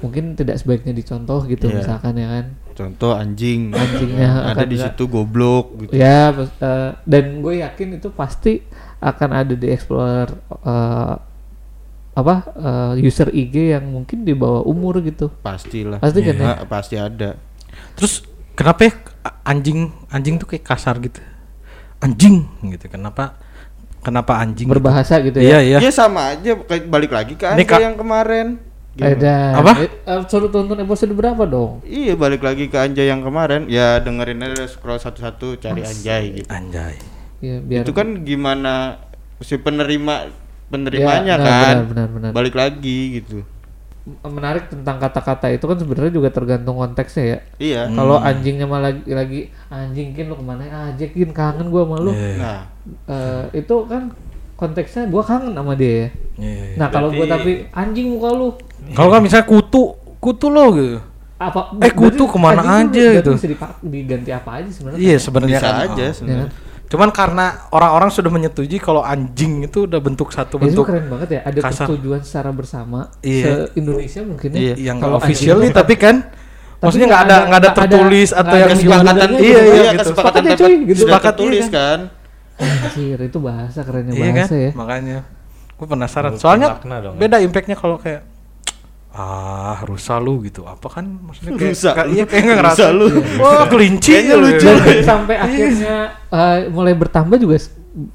mungkin 0.00 0.36
tidak 0.36 0.60
sebaiknya 0.60 0.94
dicontoh 0.94 1.44
gitu 1.48 1.68
Iya. 1.68 1.82
misalkan 1.82 2.14
ya 2.16 2.28
kan. 2.30 2.46
Contoh 2.74 3.12
anjing. 3.16 3.72
Anjingnya 3.74 4.30
ada 4.54 4.64
akan 4.64 4.66
di 4.70 4.76
situ 4.80 5.04
goblok 5.08 5.66
gitu. 5.86 5.92
Ya 5.94 6.30
eh, 6.34 6.90
dan 7.04 7.24
gue 7.42 7.60
yakin 7.64 7.98
itu 8.00 8.08
pasti 8.12 8.64
akan 9.00 9.30
ada 9.44 9.54
di 9.56 9.66
explorer 9.68 10.30
eh, 10.64 11.14
apa 12.14 12.34
eh, 12.54 12.92
user 13.04 13.28
IG 13.34 13.74
yang 13.74 13.84
mungkin 13.90 14.22
di 14.22 14.32
bawah 14.36 14.62
umur 14.62 15.02
gitu. 15.02 15.28
Pastilah. 15.42 15.98
Pasti 15.98 16.20
kan 16.22 16.34
ya? 16.38 16.46
Ha, 16.46 16.64
pasti 16.70 16.96
ada. 17.00 17.34
Terus 17.98 18.22
kenapa 18.54 18.86
ya 18.86 18.92
anjing 19.42 19.92
anjing 20.08 20.36
tuh 20.36 20.46
kayak 20.46 20.64
kasar 20.64 20.96
gitu? 20.98 21.20
Anjing 21.98 22.44
gitu. 22.68 22.86
Kenapa 22.86 23.38
kenapa 24.00 24.36
anjing? 24.36 24.68
gitu? 24.68 24.74
Berbahasa 24.74 25.20
gitu 25.20 25.40
Iya, 25.40 25.58
ya. 25.58 25.78
iya. 25.78 25.78
Ya 25.80 25.90
sama 25.90 26.30
aja 26.30 26.54
kayak 26.56 26.84
balik 26.86 27.10
lagi 27.10 27.34
ke 27.34 27.44
Kak- 27.64 27.80
yang 27.80 27.96
kemarin. 27.96 28.60
Gimana? 28.94 29.16
Ada. 29.18 29.36
Apa? 29.58 29.72
Eh, 29.76 29.90
eh, 29.90 30.20
suruh 30.24 30.46
tonton 30.48 30.78
episode 30.78 31.10
berapa 31.12 31.42
dong? 31.42 31.82
Iya 31.82 32.14
balik 32.14 32.40
lagi 32.40 32.70
ke 32.70 32.78
Anja 32.78 33.02
yang 33.02 33.20
kemarin. 33.20 33.66
Ya 33.66 33.98
dengerin 33.98 34.38
aja 34.40 34.70
scroll 34.70 34.96
satu-satu 34.96 35.58
cari 35.58 35.82
Anjay 35.82 36.24
gitu. 36.38 36.46
Anjay. 36.46 36.94
Ya 37.42 37.58
biar 37.58 37.82
Itu 37.82 37.90
kan 37.90 38.22
gimana 38.22 39.02
si 39.40 39.58
penerima 39.58 40.30
Ya, 40.64 40.70
penerimanya 40.70 41.34
benar, 41.36 41.44
kan. 41.44 41.58
benar, 41.58 41.84
benar, 41.84 42.08
benar. 42.08 42.30
Balik 42.32 42.54
lagi 42.54 42.98
gitu. 43.18 43.42
Menarik 44.04 44.68
tentang 44.68 45.00
kata-kata 45.00 45.48
itu 45.48 45.64
kan 45.64 45.80
sebenarnya 45.80 46.12
juga 46.12 46.28
tergantung 46.28 46.76
konteksnya 46.76 47.24
ya. 47.24 47.38
Iya. 47.56 47.82
Kalau 47.88 48.20
anjingnya 48.20 48.68
malah 48.68 48.92
lagi, 48.92 49.02
lagi 49.08 49.40
anjing 49.72 50.12
kin 50.12 50.28
lu 50.28 50.36
ke 50.36 50.44
mana 50.44 50.92
aja 50.92 51.04
kin 51.08 51.32
kangen 51.32 51.72
gua 51.72 51.88
sama 51.88 51.96
lu. 52.04 52.12
Iya. 52.12 52.36
Nah, 52.36 52.60
Eh, 52.84 53.64
itu 53.64 53.88
kan 53.88 54.12
konteksnya 54.60 55.08
gua 55.08 55.24
kangen 55.24 55.56
sama 55.56 55.72
dia 55.72 55.88
ya. 55.88 56.08
Iya, 56.36 56.62
iya. 56.68 56.76
Nah 56.76 56.88
kalau 56.92 57.08
gua 57.16 57.24
tapi 57.24 57.64
anjing 57.72 58.12
muka 58.12 58.28
lu 58.36 58.52
Kalau 58.92 59.08
kan 59.08 59.24
misalnya 59.24 59.48
kutu, 59.48 59.96
kutu 60.20 60.52
lo 60.52 60.66
gitu. 60.76 61.00
apa? 61.40 61.72
Eh, 61.80 61.92
kutu 61.96 62.28
ke 62.28 62.36
mana 62.36 62.84
aja 62.84 63.04
gitu. 63.24 63.32
Bisa 63.40 63.48
diganti 63.80 64.30
apa 64.36 64.60
aja 64.60 64.68
sebenarnya? 64.68 65.00
Iya 65.00 65.16
kan? 65.16 65.24
sebenarnya 65.24 65.58
kan. 65.64 65.74
aja 65.80 65.88
Oh. 65.88 65.96
Ya 65.96 66.12
sebenarnya. 66.12 66.48
Kan? 66.94 66.96
Cuman 66.96 67.10
karena 67.10 67.46
orang-orang 67.68 68.08
sudah 68.08 68.30
menyetujui 68.30 68.78
kalau 68.78 69.02
anjing 69.02 69.62
itu 69.62 69.84
udah 69.84 69.98
bentuk 69.98 70.30
satu 70.30 70.56
Ya, 70.56 70.62
itu 70.62 70.66
bentuk 70.72 70.84
keren 70.86 71.06
banget 71.08 71.28
ya. 71.28 71.40
Ada 71.42 71.58
kasar. 71.58 71.70
persetujuan 71.84 72.20
secara 72.22 72.50
bersama 72.50 73.10
Iya. 73.18 73.42
se 73.42 73.50
Indonesia 73.74 74.20
mungkin 74.22 74.48
ya. 74.48 74.60
Iya. 74.60 74.74
yang 74.80 74.96
Kalau 74.98 75.18
official 75.18 75.56
nih 75.58 75.72
tapi 75.72 75.94
kan 75.94 76.16
maksudnya 76.78 77.06
nggak 77.08 77.22
ada 77.22 77.36
nggak 77.44 77.58
ada 77.58 77.68
nggak 77.68 77.78
tertulis 77.80 78.28
nggak 78.28 78.40
atau 78.40 78.50
ada 78.50 78.60
yang 78.60 78.70
kesepakatan 78.70 79.28
gitu. 79.30 79.42
iya 79.42 79.58
iya 79.58 79.60
Iya, 79.64 79.90
gitu. 79.90 79.98
kesepakatan 79.98 80.04
Sepakat 80.04 80.42
dapat 80.44 80.58
cuy, 80.60 80.74
gitu. 80.76 80.94
sudah 80.94 81.10
Sepakat, 81.10 81.32
tertulis 81.32 81.58
iya 81.60 81.72
kan. 81.72 82.00
Anjir, 82.54 83.18
itu 83.18 83.38
bahasa 83.40 83.80
kerennya 83.82 84.12
Iya 84.12 84.22
kan 84.22 84.34
bahasa 84.36 84.54
ya. 84.54 84.70
makanya 84.72 85.18
gue 85.74 85.86
penasaran 85.90 86.32
soalnya 86.38 86.68
ya. 86.78 87.10
beda 87.10 87.36
impactnya 87.40 87.74
kalau 87.74 87.98
kayak 87.98 88.22
ah 89.14 89.78
rusa 89.80 90.18
lu 90.18 90.42
gitu 90.42 90.62
apa 90.64 90.90
kan 90.90 91.06
maksudnya 91.06 91.54
kayak 91.54 91.70
Rusa 91.70 91.90
kayak- 91.92 92.02
lu. 92.04 92.12
iya 92.12 92.24
kayak 92.24 92.42
nggak 92.42 92.58
ngerasa 92.58 92.86
lu. 92.90 93.06
wah 93.38 93.64
kelinci 93.64 94.10
Kayaknya 94.12 94.34
lucu. 94.36 94.70
Sampai 95.04 95.34
akhirnya 95.36 95.96
eh, 96.28 96.58
mulai 96.66 96.92
bertambah 96.92 97.38
juga 97.38 97.56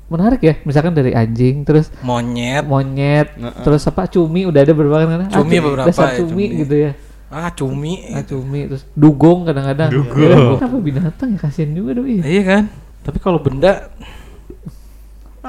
menarik 0.05 0.41
ya. 0.41 0.53
Misalkan 0.61 0.91
dari 0.91 1.15
anjing, 1.15 1.63
terus 1.63 1.87
monyet 2.01 2.67
monyet, 2.67 3.31
Heeh. 3.31 3.63
terus 3.63 3.79
apa 3.85 4.05
cumi 4.05 4.43
udah 4.43 4.59
ada 4.59 4.73
beberapa 4.73 4.99
kan? 4.99 5.23
Ah, 5.25 5.39
Cumi 5.39 5.55
cu- 5.55 5.63
beberapa 5.65 5.87
dasar 5.87 6.07
ya, 6.09 6.19
cumi, 6.19 6.27
cumi. 6.45 6.59
gitu 6.59 6.75
ya. 6.77 6.91
ah 7.29 7.49
cumi 7.49 7.93
Ah 8.09 8.23
cumi, 8.23 8.59
terus 8.67 8.83
dugong 8.91 9.45
kadang-kadang. 9.45 9.89
Dugong. 9.93 10.19
Ya, 10.19 10.35
kenapa 10.57 10.77
binatang 10.81 11.27
ya 11.29 11.39
kasihan 11.39 11.71
juga 11.71 11.95
dong. 11.95 12.07
Iya. 12.09 12.23
iya 12.25 12.43
kan 12.43 12.63
tapi 12.99 13.17
kalau 13.17 13.39
benda 13.39 13.87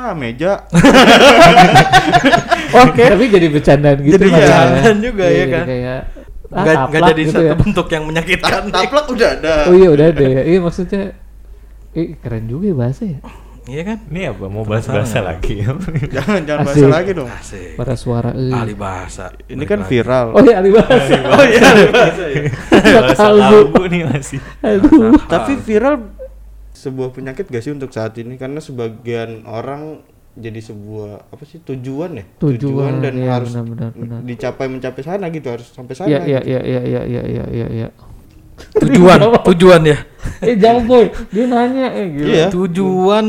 Ah, 0.01 0.17
meja. 0.17 0.65
Oke. 2.73 3.05
Tapi 3.05 3.25
jadi 3.29 3.47
bercandaan 3.53 3.99
gitu. 4.01 4.17
Jadi 4.17 4.27
bercandaan 4.33 4.97
juga 4.99 5.25
Iya, 5.29 5.37
ya 5.37 5.47
kan? 5.47 5.65
Kayak 5.67 5.93
ah, 5.93 6.03
nggak 6.51 6.51
nggak 6.51 6.77
taplak 6.81 7.09
jadi 7.13 7.23
gitu 7.23 7.31
satu 7.37 7.45
ya. 7.45 7.55
bentuk 7.55 7.87
yang 7.87 8.05
menyakitkan 8.09 8.63
Taplak 8.75 9.07
udah 9.07 9.29
ada. 9.37 9.55
Oh 9.69 9.75
iya 9.77 9.89
udah 9.93 10.07
ada 10.09 10.25
ya. 10.25 10.43
Iya 10.43 10.59
maksudnya 10.59 11.03
eh, 11.93 12.07
keren 12.17 12.45
juga 12.47 12.65
ya 12.67 12.77
bahasa 12.77 13.03
ya. 13.05 13.21
iya 13.69 13.83
kan 13.87 13.99
Ini 14.09 14.21
apa 14.33 14.45
mau 14.49 14.65
bahas 14.65 14.87
bahasa 14.89 15.19
lagi? 15.21 15.61
Jangan 16.17 16.41
jangan 16.43 16.65
bahasa 16.65 16.87
lagi 16.89 17.11
dong. 17.13 17.29
asik 17.29 17.77
Para 17.77 17.95
suara 17.95 18.31
eh. 18.33 18.51
ahli 18.51 18.75
bahasa 18.75 19.31
Ini 19.47 19.55
Balik 19.55 19.69
kan 19.69 19.79
lagi. 19.79 19.91
viral. 19.93 20.27
Oh 20.33 20.43
iya 20.43 20.55
ahli 20.59 20.71
bahasa. 20.73 21.13
Oh 21.29 21.45
iya, 21.45 21.61
bahasa 21.93 22.25
ya. 22.25 22.43
Bahasa 23.05 23.27
nih 23.85 24.03
masih. 24.09 24.39
Aduh. 24.65 25.13
Tapi 25.29 25.53
viral 25.61 25.95
sebuah 26.81 27.13
penyakit 27.13 27.45
gak 27.45 27.61
sih 27.61 27.71
untuk 27.71 27.91
saat 27.91 28.17
ini 28.17 28.35
karena 28.35 28.57
sebagian 28.59 29.45
orang 29.45 30.01
jadi 30.33 30.57
sebuah 30.57 31.29
apa 31.29 31.43
sih 31.43 31.61
tujuan 31.61 32.11
ya 32.15 32.25
Tujuan, 32.39 32.99
dan 32.99 33.15
iya, 33.15 33.37
harus 33.37 33.53
benar, 33.53 33.67
benar, 33.67 33.91
benar. 33.93 34.19
dicapai 34.23 34.67
mencapai 34.67 35.03
sana 35.03 35.27
gitu 35.29 35.51
harus 35.51 35.69
sampai 35.69 35.93
sana 35.93 36.09
Iya 36.09 36.21
iya 36.23 36.41
gitu. 36.41 36.49
iya 36.49 36.61
iya 36.63 36.81
iya 36.81 37.03
iya 37.05 37.23
iya 37.27 37.45
iya 37.51 37.67
iya. 37.69 37.89
tujuan 38.81 39.19
tujuan 39.45 39.83
ya 39.85 39.99
Eh 40.41 40.53
jauh 40.55 40.81
boy, 40.83 41.09
dia 41.29 41.45
nanya 41.45 41.93
eh 41.93 42.07
gila. 42.11 42.29
Iya. 42.31 42.47
tujuan 42.49 43.27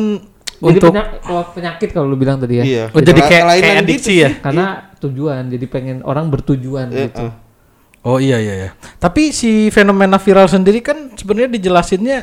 Jadi 0.53 0.63
untuk 0.69 0.91
penya- 0.91 1.09
kalau 1.19 1.43
penyakit 1.49 1.89
kalau 1.89 2.05
lu 2.05 2.15
bilang 2.15 2.37
tadi 2.37 2.59
ya. 2.59 2.63
Iya. 2.63 2.83
oh, 2.89 2.99
jadi 2.99 3.19
kayak, 3.19 3.41
Kelainan 3.41 3.59
kayak 3.61 3.75
gitu 3.75 3.87
adiksi 3.87 4.05
sih. 4.05 4.17
ya 4.17 4.29
Karena 4.37 4.65
tujuan, 4.97 5.43
jadi 5.47 5.65
pengen 5.65 5.97
orang 6.03 6.27
bertujuan 6.27 6.87
Eh, 6.89 7.07
gitu. 7.07 7.25
eh. 7.25 7.33
Oh 8.01 8.17
iya 8.17 8.37
iya 8.37 8.55
ya. 8.57 8.69
Tapi 8.97 9.31
si 9.31 9.67
fenomena 9.69 10.15
viral 10.17 10.45
sendiri 10.45 10.79
kan 10.79 11.11
sebenarnya 11.11 11.49
dijelasinnya 11.49 12.17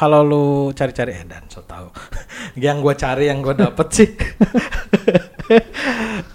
kalau 0.00 0.24
lu 0.24 0.44
cari-cari 0.72 1.20
edan 1.20 1.44
so 1.52 1.60
tahu. 1.60 1.92
yang 2.64 2.80
gua 2.80 2.96
cari 2.96 3.28
yang 3.28 3.44
gua 3.44 3.52
dapet 3.52 3.86
sih. 3.92 4.08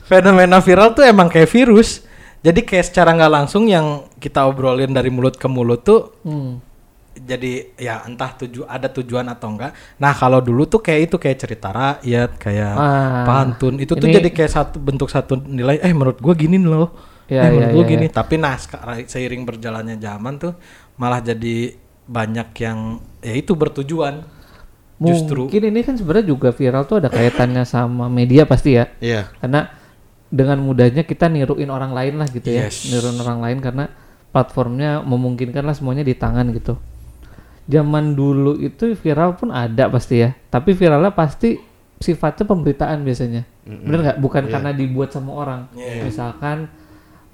fenomena 0.10 0.62
viral 0.62 0.94
tuh 0.94 1.02
emang 1.02 1.28
kayak 1.28 1.50
virus. 1.50 2.06
Jadi 2.46 2.62
kayak 2.62 2.86
secara 2.86 3.10
nggak 3.18 3.34
langsung 3.34 3.66
yang 3.66 4.06
kita 4.22 4.46
obrolin 4.46 4.94
dari 4.94 5.10
mulut 5.10 5.34
ke 5.34 5.50
mulut 5.50 5.82
tuh 5.82 6.14
Hmm. 6.22 6.62
jadi 7.16 7.74
ya 7.80 8.04
entah 8.06 8.36
tuju 8.36 8.68
ada 8.68 8.92
tujuan 8.92 9.26
atau 9.26 9.50
enggak. 9.50 9.72
Nah, 9.98 10.12
kalau 10.12 10.44
dulu 10.44 10.68
tuh 10.68 10.84
kayak 10.84 11.10
itu 11.10 11.16
kayak 11.16 11.38
cerita 11.40 11.72
rakyat, 11.72 12.32
kayak 12.38 12.76
Ah, 12.76 13.24
pantun. 13.24 13.80
Itu 13.80 13.96
tuh 13.96 14.06
jadi 14.06 14.30
kayak 14.30 14.52
satu 14.52 14.78
bentuk 14.78 15.08
satu 15.08 15.40
nilai 15.40 15.80
eh 15.80 15.96
menurut 15.96 16.20
gua 16.20 16.36
gini 16.36 16.60
loh. 16.60 16.92
Ya, 17.26 17.48
eh, 17.48 17.56
menurut 17.56 17.66
ya, 17.66 17.74
gua 17.74 17.82
ya, 17.82 17.90
gini. 17.90 18.06
ya. 18.12 18.14
Tapi 18.20 18.36
nah 18.36 18.56
seiring 19.08 19.48
berjalannya 19.48 19.96
zaman 19.98 20.34
tuh 20.38 20.54
malah 21.00 21.24
jadi 21.24 21.85
banyak 22.06 22.50
yang 22.62 23.02
ya 23.22 23.34
itu 23.34 23.54
bertujuan. 23.58 24.26
Justru 24.96 25.52
Mungkin 25.52 25.64
ini 25.76 25.84
kan 25.84 26.00
sebenarnya 26.00 26.32
juga 26.32 26.56
viral 26.56 26.88
tuh 26.88 27.04
ada 27.04 27.12
kaitannya 27.12 27.68
sama 27.68 28.08
media 28.08 28.48
pasti 28.48 28.80
ya. 28.80 28.88
Iya. 29.04 29.28
Karena 29.44 29.68
dengan 30.32 30.64
mudahnya 30.64 31.04
kita 31.04 31.28
niruin 31.28 31.68
orang 31.68 31.92
lain 31.92 32.16
lah 32.16 32.28
gitu 32.32 32.48
ya. 32.48 32.72
Yes. 32.72 32.88
Niruin 32.88 33.20
orang 33.20 33.44
lain 33.44 33.58
karena 33.60 33.92
platformnya 34.32 35.04
memungkinkan 35.04 35.64
lah 35.68 35.76
semuanya 35.76 36.08
di 36.08 36.16
tangan 36.16 36.48
gitu. 36.56 36.80
Zaman 37.66 38.14
dulu 38.14 38.62
itu 38.62 38.94
viral 38.96 39.36
pun 39.36 39.52
ada 39.52 39.92
pasti 39.92 40.24
ya. 40.24 40.32
Tapi 40.32 40.72
viralnya 40.72 41.12
pasti 41.12 41.60
sifatnya 42.00 42.48
pemberitaan 42.48 43.04
biasanya. 43.04 43.44
Bener 43.66 44.00
nggak? 44.00 44.18
Bukan 44.22 44.44
karena 44.48 44.72
dibuat 44.72 45.12
sama 45.12 45.36
orang. 45.36 45.62
Misalkan 45.76 46.72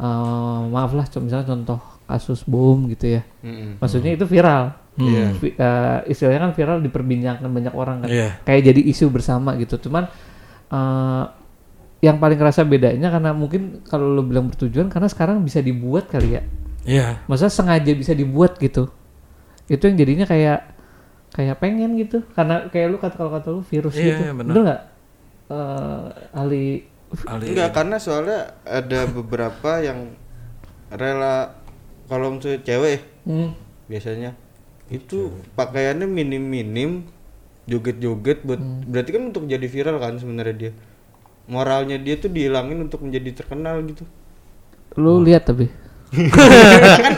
eh, 0.01 0.62
maaf 0.72 0.98
lah, 0.98 1.06
misalnya 1.20 1.46
contoh 1.46 1.80
kasus 2.12 2.44
bom 2.44 2.86
gitu 2.88 3.18
ya. 3.18 3.22
Mm-mm. 3.41 3.80
Maksudnya 3.80 4.12
itu 4.13 4.27
viral. 4.27 4.75
Iya. 5.00 5.25
Vi- 5.39 5.56
eh, 5.56 6.00
istilahnya 6.12 6.46
kan 6.46 6.53
viral 6.53 6.77
diperbincangkan 6.80 7.48
banyak 7.48 7.74
orang 7.74 7.98
kan. 8.03 8.10
Iya. 8.12 8.30
Kayak 8.44 8.62
jadi 8.70 8.82
isu 8.91 9.08
bersama 9.08 9.56
gitu. 9.56 9.80
Cuman 9.80 10.12
eh, 10.68 11.24
yang 12.01 12.18
paling 12.18 12.36
kerasa 12.36 12.65
bedanya 12.65 13.08
karena 13.08 13.32
mungkin 13.32 13.86
kalau 13.86 14.10
lo 14.10 14.22
bilang 14.22 14.50
bertujuan 14.50 14.89
karena 14.89 15.06
sekarang 15.06 15.39
bisa 15.41 15.62
dibuat 15.62 16.10
kali 16.10 16.36
ya. 16.36 16.41
Iya. 16.84 17.08
Maksudnya 17.25 17.53
sengaja 17.53 17.91
bisa 17.94 18.12
dibuat 18.12 18.58
gitu. 18.58 18.89
Itu 19.65 19.86
yang 19.88 19.96
jadinya 19.96 20.25
kayak 20.25 20.60
kayak 21.32 21.56
pengen 21.58 21.96
gitu. 21.96 22.25
Karena 22.34 22.68
kayak 22.68 22.88
lu 22.89 22.98
kata 22.98 23.15
kalau 23.15 23.32
kata 23.32 23.48
lu 23.50 23.62
virus 23.63 23.96
Iya, 23.96 24.03
gitu. 24.03 24.22
iya, 24.27 24.32
benar. 24.34 24.50
Bener 24.51 24.62
nggak? 24.65 24.82
Eh, 25.51 26.08
Ali 26.36 26.65
Ali- 27.27 27.51
Enggak 27.51 27.75
karena 27.75 28.00
soalnya 28.00 28.56
ada 28.63 29.03
beberapa 29.06 29.80
yang 29.80 30.15
rela 30.89 31.60
kalau 32.12 32.36
misalnya 32.36 32.60
cewek 32.62 33.00
hmm, 33.24 33.56
biasanya 33.88 34.36
itu 34.91 35.32
pakaiannya 35.56 36.03
minim-minim 36.03 37.08
joget-joget 37.63 38.44
buat 38.44 38.60
Hmm. 38.60 38.84
berarti 38.84 39.10
kan 39.10 39.24
untuk 39.25 39.48
jadi 39.48 39.63
viral 39.63 39.96
kan 39.96 40.20
sebenarnya 40.20 40.56
dia 40.58 40.72
moralnya 41.48 41.96
dia 41.96 42.20
tuh 42.20 42.27
dihilangin 42.27 42.84
untuk 42.84 43.00
menjadi 43.00 43.32
terkenal 43.34 43.80
gitu 43.82 44.03
lu 44.94 45.24
lihat 45.24 45.48
tapi 45.48 45.72
kan 46.12 47.15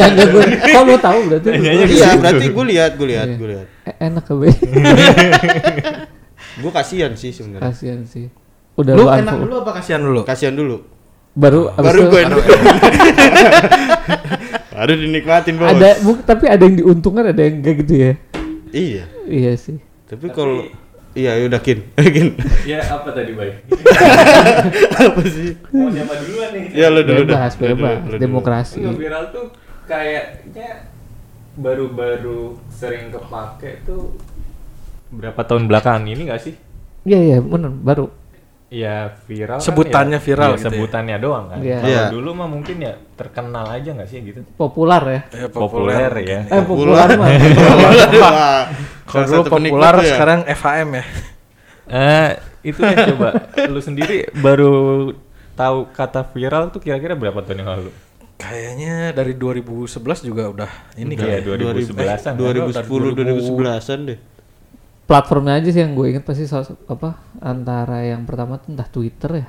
ada. 0.00 0.24
Gue. 0.24 0.44
Kok 0.72 0.82
lu 0.82 0.96
tahu 0.96 1.18
berarti? 1.28 1.48
iya, 1.92 2.16
berarti 2.16 2.46
gue 2.48 2.64
lihat, 2.66 2.96
gue 2.96 3.08
lihat, 3.12 3.28
Iya. 3.28 3.36
gue 3.36 3.48
lihat. 3.52 3.66
Eh, 3.84 3.94
enak 4.00 4.24
ke 4.24 4.32
Be. 4.32 4.48
Gue 6.56 6.72
kasihan 6.72 7.12
sih 7.12 7.36
sebenarnya. 7.36 7.68
Kasihan 7.68 8.00
sih. 8.06 8.32
Udah 8.74 8.96
Lu 8.96 9.04
lu 9.04 9.12
enak 9.12 9.34
dulu 9.38 9.54
apa 9.60 9.70
kasihan 9.76 10.00
dulu? 10.00 10.20
Kasihan 10.24 10.56
dulu. 10.56 10.80
Baru 11.34 11.66
abis 11.68 11.82
Baru 11.82 12.00
gue 12.08 12.22
Baru 14.70 14.92
dinikmatin, 14.94 15.54
Bos. 15.54 15.70
ada 15.70 15.90
bu, 16.02 16.18
tapi 16.20 16.44
ada 16.46 16.62
yang 16.62 16.76
diuntungkan 16.78 17.30
ada 17.30 17.40
yang 17.40 17.62
enggak 17.62 17.74
gitu 17.82 17.94
ya. 17.94 18.12
Iya. 18.70 19.04
Iya 19.24 19.52
sih. 19.54 19.78
Tapi 20.04 20.26
kalau 20.30 20.66
iya 21.14 21.38
udah 21.40 21.58
kin. 21.58 21.86
kin. 22.14 22.34
Ya 22.66 22.82
apa 22.82 23.14
tadi 23.14 23.32
baik? 23.32 23.70
Apa 25.06 25.22
sih? 25.24 25.54
Mau 25.70 25.90
siapa 25.90 26.14
duluan 26.18 26.48
nih? 26.52 26.64
Ya 26.74 26.86
lu 26.90 27.06
dulu 27.06 27.22
dah. 27.24 27.38
Bebas, 27.38 27.54
Lu 27.54 27.62
dulu, 27.62 27.70
bebas. 27.78 27.94
lu 27.94 28.06
dulu. 28.10 28.18
Demokrasi. 28.18 28.78
Enggak 28.82 28.98
viral 28.98 29.24
tuh 29.30 29.46
kayaknya 29.86 30.70
baru-baru 31.54 32.40
sering 32.68 33.14
kepake 33.14 33.86
tuh 33.86 34.10
berapa 35.14 35.38
tahun 35.46 35.70
belakangan 35.70 36.02
ini 36.02 36.26
gak 36.26 36.42
sih? 36.42 36.54
Iya 37.06 37.18
iya 37.22 37.38
benar 37.38 37.70
baru. 37.70 38.10
Ya 38.74 39.14
viral 39.30 39.62
kan 39.62 39.62
Sebutannya 39.62 40.18
ya, 40.18 40.24
viral 40.24 40.50
ya, 40.50 40.56
gitu 40.56 40.66
ya. 40.66 40.70
sebutannya 40.74 41.16
doang 41.22 41.44
kan. 41.46 41.58
Iya. 41.62 41.78
Kalau 41.78 41.92
Iya. 41.94 42.02
dulu 42.10 42.30
mah 42.34 42.48
mungkin 42.50 42.76
ya 42.82 42.92
terkenal 43.14 43.66
aja 43.70 43.90
nggak 43.94 44.08
sih 44.08 44.18
gitu. 44.20 44.40
Populer 44.58 45.02
ya. 45.06 45.20
Ya, 45.30 45.46
Populer 45.46 46.10
ya. 46.18 46.40
Eh 46.44 46.62
populer 46.66 47.08
mah. 47.14 47.28
Kalau 49.06 49.24
dulu 49.24 49.42
populer 49.46 49.94
ya. 49.96 50.08
sekarang 50.10 50.38
FHM 50.44 50.88
ya. 50.90 51.04
Eh 51.86 52.30
itu 52.64 52.80
ya 52.80 52.96
coba 53.12 53.28
lu 53.68 53.78
sendiri 53.78 54.24
baru 54.34 54.72
tahu 55.52 55.92
kata 55.92 56.26
viral 56.26 56.72
tuh 56.72 56.80
kira-kira 56.80 57.14
berapa 57.14 57.38
tahun 57.38 57.62
yang 57.62 57.70
lalu? 57.78 57.90
Kayaknya 58.34 59.14
dari 59.14 59.38
2011 59.38 59.94
juga 60.26 60.50
udah 60.50 60.70
ini 60.98 61.14
Udah 61.14 61.28
ya, 61.28 61.38
kan. 61.38 61.54
2011-an. 61.54 62.32
Eh, 62.34 62.40
2010 62.42 63.14
2011-an 63.14 64.00
deh. 64.10 64.18
Platformnya 65.04 65.60
aja 65.60 65.68
sih 65.68 65.78
yang 65.78 65.92
gue 65.92 66.06
inget 66.08 66.24
pasti 66.24 66.44
sos- 66.44 66.80
apa 66.84 67.20
antara 67.38 68.00
yang 68.02 68.24
pertama 68.24 68.56
tuh 68.56 68.72
entah 68.72 68.88
Twitter 68.88 69.30
ya 69.36 69.48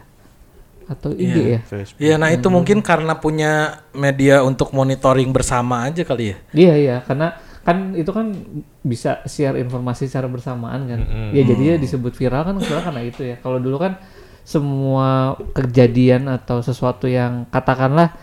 atau 0.85 1.09
IG 1.09 1.25
Iya. 1.33 1.45
ya. 1.50 1.59
Facebook. 1.63 1.97
Iya, 1.97 2.15
nah 2.15 2.29
itu 2.29 2.47
mungkin 2.47 2.77
karena 2.79 3.15
punya 3.15 3.51
media 3.91 4.41
untuk 4.41 4.69
monitoring 4.69 5.31
bersama 5.31 5.81
aja 5.83 6.03
kali 6.03 6.29
ya. 6.29 6.38
Iya 6.51 6.74
iya 6.75 6.97
karena 7.01 7.33
kan 7.65 7.95
itu 7.95 8.12
kan 8.12 8.35
bisa 8.79 9.25
share 9.25 9.57
informasi 9.57 10.05
secara 10.05 10.27
bersamaan 10.27 10.85
kan. 10.85 11.00
Mm-mm. 11.01 11.33
Ya 11.33 11.41
jadinya 11.41 11.75
disebut 11.75 12.13
viral 12.13 12.45
kan 12.45 12.55
karena 12.62 13.01
itu 13.01 13.25
ya. 13.25 13.39
Kalau 13.39 13.57
dulu 13.57 13.79
kan 13.79 13.97
semua 14.45 15.33
kejadian 15.51 16.29
atau 16.29 16.62
sesuatu 16.62 17.09
yang 17.09 17.50
katakanlah 17.50 18.13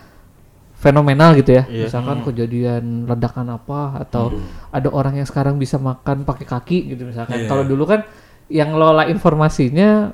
fenomenal 0.82 1.38
gitu 1.38 1.62
ya. 1.62 1.64
Iya. 1.70 1.86
Misalkan 1.86 2.26
kejadian 2.26 3.06
ledakan 3.06 3.54
apa 3.54 4.02
atau 4.02 4.34
ada 4.74 4.90
orang 4.90 5.22
yang 5.22 5.28
sekarang 5.30 5.54
bisa 5.62 5.78
makan 5.78 6.26
pakai 6.26 6.42
kaki 6.42 6.78
gitu 6.90 7.06
misalkan. 7.06 7.46
Iya. 7.46 7.48
Kalau 7.48 7.62
dulu 7.62 7.86
kan 7.86 8.02
yang 8.50 8.74
lola 8.74 9.06
informasinya 9.06 10.10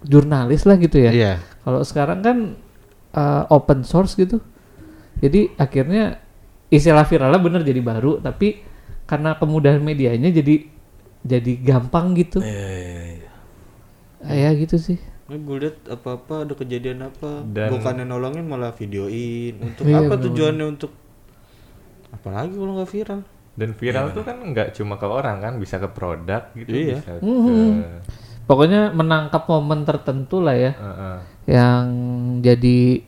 jurnalis 0.00 0.64
lah 0.64 0.80
gitu 0.80 0.96
ya. 0.96 1.12
Iya. 1.12 1.32
Kalau 1.68 1.84
sekarang 1.84 2.24
kan 2.24 2.36
uh, 3.12 3.44
open 3.52 3.84
source 3.84 4.16
gitu. 4.16 4.40
Jadi 5.20 5.52
akhirnya 5.60 6.16
istilah 6.72 7.04
viralnya 7.04 7.40
bener 7.42 7.60
jadi 7.66 7.82
baru, 7.84 8.22
tapi 8.24 8.64
karena 9.04 9.36
kemudahan 9.36 9.82
medianya 9.82 10.32
jadi 10.32 10.64
jadi 11.26 11.52
gampang 11.60 12.16
gitu. 12.16 12.38
Iya, 12.40 12.68
iya, 12.72 13.02
iya. 13.20 13.30
Ah, 14.22 14.34
Ya 14.34 14.50
gitu 14.54 14.78
sih. 14.78 14.98
Nah, 15.28 15.36
gue 15.36 15.56
liat 15.60 15.76
apa-apa 15.86 16.48
ada 16.48 16.54
kejadian 16.56 17.04
apa, 17.04 17.44
Dan- 17.44 17.68
bukannya 17.70 18.04
nolongin 18.04 18.48
malah 18.48 18.72
videoin. 18.72 19.60
Untuk 19.60 19.84
Iya, 19.84 20.00
apa 20.00 20.16
bener-bener. 20.16 20.24
tujuannya 20.24 20.66
untuk 20.66 20.92
apalagi 22.08 22.56
kalau 22.56 22.72
nggak 22.74 22.88
viral? 22.88 23.20
Dan 23.52 23.70
viral 23.74 24.06
tuh 24.10 24.22
kan 24.22 24.36
nggak 24.40 24.72
cuma 24.72 24.96
ke 24.96 25.04
orang 25.04 25.36
kan, 25.38 25.52
bisa 25.58 25.76
ke 25.76 25.88
produk 25.88 26.48
gitu, 26.54 26.72
Iya. 26.72 26.96
bisa 26.96 27.10
Mhm. 27.20 27.44
ke 27.44 27.86
Pokoknya 28.48 28.88
menangkap 28.88 29.44
momen 29.44 29.84
tertentu 29.84 30.40
lah 30.40 30.56
ya 30.56 30.72
Heeh. 30.72 31.16
yang 31.46 31.84
jadi 32.40 33.04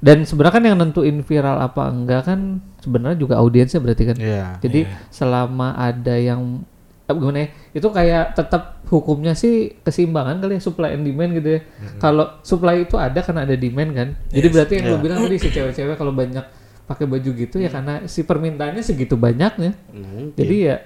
dan 0.00 0.24
sebenarnya 0.24 0.54
kan 0.54 0.64
yang 0.64 0.76
nentuin 0.78 1.20
viral 1.20 1.60
apa 1.60 1.88
enggak 1.88 2.24
kan 2.24 2.64
sebenarnya 2.80 3.16
juga 3.18 3.36
audiensnya 3.36 3.80
berarti 3.80 4.04
kan. 4.04 4.16
Iya. 4.16 4.56
Jadi 4.58 4.80
selama 5.10 5.76
ada 5.76 6.16
yang 6.16 6.64
eh, 7.04 7.14
gimana 7.14 7.38
ya? 7.40 7.48
Itu 7.72 7.88
kayak 7.88 8.34
tetap 8.34 8.62
hukumnya 8.88 9.32
sih 9.32 9.76
keseimbangan 9.80 10.38
kali 10.38 10.56
ya 10.56 10.62
supply 10.62 10.92
and 10.92 11.04
demand 11.04 11.34
gitu 11.34 11.48
ya. 11.56 11.60
Kalau 11.98 12.40
supply 12.40 12.82
itu 12.82 12.96
ada 12.96 13.18
karena 13.18 13.44
ada 13.44 13.54
demand 13.54 13.90
kan. 13.92 14.08
Jadi 14.28 14.46
berarti 14.48 14.72
yang 14.76 14.86
lu 14.86 14.96
Iya. 14.96 15.02
bilang 15.02 15.18
tadi 15.22 15.36
si 15.36 15.48
cewek-cewek 15.48 15.96
kalau 15.96 16.12
banyak 16.12 16.44
pakai 16.84 17.04
baju 17.04 17.30
gitu 17.32 17.56
ya 17.58 17.68
karena 17.68 18.04
si 18.04 18.22
permintaannya 18.22 18.80
segitu 18.80 19.16
banyaknya. 19.16 19.72
Mungkin. 19.90 20.36
Jadi 20.36 20.56
ya 20.62 20.76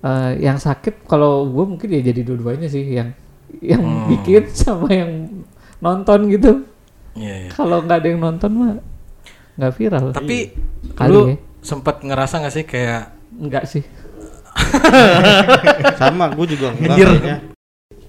eh, 0.00 0.32
yang 0.40 0.56
sakit 0.56 1.04
kalau 1.04 1.44
gue 1.46 1.64
mungkin 1.66 1.88
ya 1.88 2.00
jadi 2.02 2.20
dua-duanya 2.22 2.66
sih 2.66 2.84
yang 2.84 3.12
yang 3.60 3.82
bikin 4.08 4.48
sama 4.56 4.88
yang 4.88 5.44
nonton 5.78 6.28
gitu. 6.28 6.64
Iya, 7.12 7.34
iya. 7.46 7.50
Kalau 7.50 7.82
nggak 7.82 7.98
ada 8.00 8.08
yang 8.08 8.20
nonton 8.20 8.50
mah 8.54 8.72
nggak 9.56 9.72
viral. 9.76 10.06
Tapi 10.12 10.38
Kali 10.96 11.10
lu 11.10 11.20
ya. 11.26 11.36
sempat 11.60 12.00
ngerasa 12.00 12.40
gak 12.40 12.54
sih 12.54 12.64
kayak 12.64 13.12
Enggak 13.30 13.64
sih. 13.66 13.84
sama 16.00 16.32
gue 16.32 16.46
juga 16.50 16.72
enggak 16.74 16.96
kayaknya. 16.96 17.36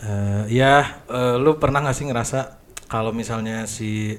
eh 0.01 0.43
ya 0.49 0.73
eh, 1.07 1.35
lu 1.37 1.57
pernah 1.57 1.85
gak 1.85 1.97
sih 1.97 2.05
ngerasa 2.05 2.39
kalau 2.85 3.11
misalnya 3.11 3.65
si 3.65 4.17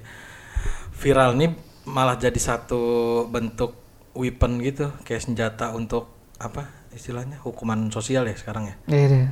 viral 0.97 1.35
nih 1.35 1.51
malah 1.85 2.15
jadi 2.15 2.39
satu 2.39 2.83
bentuk 3.27 3.75
weapon 4.15 4.63
gitu 4.63 4.93
kayak 5.03 5.25
senjata 5.25 5.75
untuk 5.75 6.15
apa 6.39 6.69
istilahnya 6.93 7.41
hukuman 7.43 7.91
sosial 7.91 8.29
ya 8.29 8.37
sekarang 8.37 8.69
ya 8.71 8.77
Iya 8.87 9.07
deh. 9.09 9.27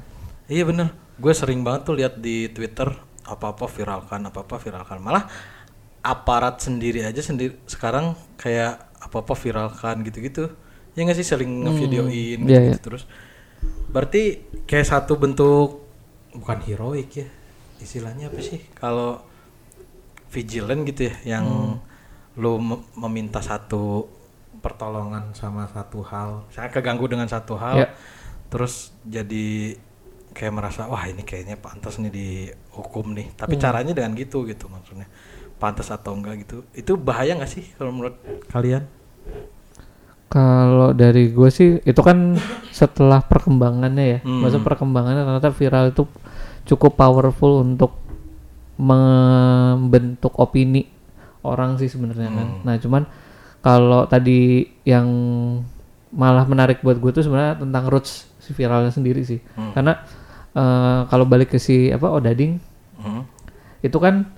Iya 0.50 0.62
bener, 0.66 0.88
gue 1.14 1.30
sering 1.30 1.62
banget 1.62 1.86
tuh 1.86 1.94
lihat 1.94 2.18
di 2.18 2.50
Twitter 2.50 2.90
apa-apa 3.22 3.70
viralkan, 3.70 4.26
apa-apa 4.26 4.58
viralkan. 4.58 4.98
Malah 4.98 5.30
aparat 6.02 6.58
sendiri 6.58 7.06
aja 7.06 7.22
sendiri 7.22 7.54
sekarang 7.70 8.18
kayak 8.34 8.90
apa-apa 8.98 9.38
viralkan 9.38 10.02
gitu-gitu. 10.02 10.50
Ya 10.94 11.06
nggak 11.06 11.18
sih 11.18 11.26
sering 11.26 11.64
ngevideoin 11.64 12.40
iya, 12.46 12.74
gitu, 12.74 12.90
terus. 12.90 13.06
Berarti 13.90 14.42
kayak 14.66 14.86
satu 14.86 15.18
bentuk 15.18 15.86
bukan 16.34 16.58
heroik 16.66 17.10
ya. 17.14 17.28
Istilahnya 17.78 18.28
apa 18.28 18.40
sih? 18.42 18.60
Kalau 18.74 19.22
vigilant 20.30 20.86
gitu 20.86 21.10
ya 21.10 21.38
yang 21.38 21.46
lu 22.38 22.58
mem- 22.62 22.86
meminta 22.94 23.42
satu 23.42 24.06
pertolongan 24.60 25.34
sama 25.34 25.66
satu 25.66 26.04
hal. 26.04 26.46
Saya 26.52 26.70
keganggu 26.70 27.06
dengan 27.10 27.26
satu 27.26 27.56
hal 27.58 27.76
Ya. 27.80 27.88
terus 28.50 28.90
jadi 29.06 29.78
kayak 30.30 30.54
merasa 30.54 30.86
wah 30.86 31.02
ini 31.06 31.26
kayaknya 31.26 31.58
pantas 31.58 31.98
nih 31.98 32.10
dihukum 32.10 33.14
nih 33.14 33.34
tapi 33.34 33.58
caranya 33.58 33.90
dengan 33.90 34.14
gitu 34.14 34.46
gitu 34.46 34.70
maksudnya 34.70 35.10
pantas 35.58 35.90
atau 35.90 36.14
enggak 36.14 36.46
gitu 36.46 36.62
itu 36.74 36.94
bahaya 36.94 37.34
nggak 37.34 37.50
sih 37.50 37.66
kalau 37.74 37.90
menurut 37.90 38.14
kalian 38.46 38.86
Kalau 40.30 40.94
dari 40.94 41.34
gue 41.34 41.50
sih 41.50 41.82
itu 41.82 42.00
kan 42.00 42.38
setelah 42.70 43.18
perkembangannya 43.18 44.04
ya, 44.06 44.18
Hmm. 44.22 44.46
masa 44.46 44.62
perkembangannya 44.62 45.26
ternyata 45.26 45.50
viral 45.50 45.90
itu 45.90 46.06
cukup 46.64 46.94
powerful 46.94 47.66
untuk 47.66 47.98
membentuk 48.78 50.32
opini 50.38 50.86
orang 51.42 51.76
sih 51.76 51.90
sebenarnya 51.90 52.30
kan. 52.30 52.48
Nah 52.62 52.74
cuman 52.78 53.02
kalau 53.60 54.06
tadi 54.06 54.64
yang 54.86 55.06
malah 56.10 56.46
menarik 56.46 56.80
buat 56.80 56.96
gue 56.96 57.10
tuh 57.12 57.26
sebenarnya 57.26 57.60
tentang 57.60 57.90
roots 57.90 58.30
si 58.40 58.54
viralnya 58.54 58.90
sendiri 58.90 59.20
sih, 59.22 59.38
karena 59.74 60.00
eh, 60.50 61.00
kalau 61.06 61.26
balik 61.26 61.54
ke 61.54 61.58
si 61.58 61.90
apa 61.90 62.06
Odading 62.08 62.58
Hmm. 63.00 63.24
itu 63.80 63.96
kan 63.96 64.28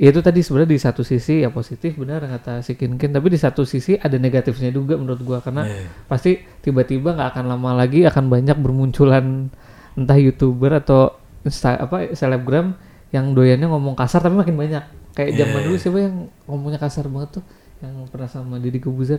itu 0.00 0.20
tadi 0.20 0.38
sebenarnya 0.38 0.70
di 0.70 0.78
satu 0.78 1.02
sisi 1.02 1.42
ya 1.42 1.50
positif 1.50 1.94
benar 1.94 2.22
kata 2.22 2.60
si 2.60 2.72
Kinkin 2.72 3.10
tapi 3.10 3.28
di 3.28 3.36
satu 3.36 3.62
sisi 3.62 3.94
ada 3.94 4.14
negatifnya 4.14 4.70
juga 4.70 4.94
menurut 4.94 5.18
gua 5.20 5.38
karena 5.38 5.66
Iya. 5.66 5.90
pasti 6.06 6.30
tiba-tiba 6.56 7.12
nggak 7.12 7.28
akan 7.32 7.44
lama 7.48 7.74
lagi 7.76 8.02
akan 8.04 8.24
banyak 8.28 8.54
bermunculan 8.56 9.50
entah 9.92 10.14
youtuber 10.14 10.70
atau 10.76 11.12
insta, 11.40 11.74
apa 11.76 12.12
selebgram 12.12 12.78
yang 13.08 13.32
doyannya 13.32 13.66
ngomong 13.66 13.92
kasar 13.92 14.20
tapi 14.20 14.36
makin 14.36 14.54
banyak 14.54 14.84
kayak 15.12 15.30
Iya, 15.30 15.38
zaman 15.42 15.60
dulu 15.64 15.76
siapa 15.76 15.98
yang 16.00 16.14
ngomongnya 16.44 16.78
kasar 16.78 17.04
banget 17.06 17.30
tuh 17.34 17.44
yang 17.78 17.94
pernah 18.06 18.26
sama 18.26 18.54
Deddy 18.56 18.78
Kebuzer 18.78 19.18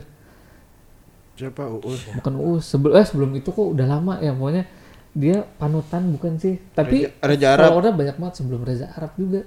Siapa 1.36 1.63
Uus? 1.74 2.04
bukan 2.13 2.34
Uus 2.38 2.63
sebelum 2.65 2.94
eh 2.94 3.04
sebelum 3.04 3.32
itu 3.34 3.50
kok 3.50 3.68
udah 3.70 3.88
lama 3.89 4.13
ya 4.18 4.32
pokoknya 4.32 4.63
dia 5.10 5.38
panutan 5.56 6.08
bukan 6.10 6.36
sih 6.36 6.60
tapi 6.70 7.08
Reza- 7.08 7.20
Reza 7.22 7.48
Arab. 7.50 7.63
followernya 7.70 7.94
banyak 7.94 8.15
banget 8.15 8.36
sebelum 8.38 8.62
Reza 8.62 8.88
Arab 8.89 9.12
juga 9.15 9.42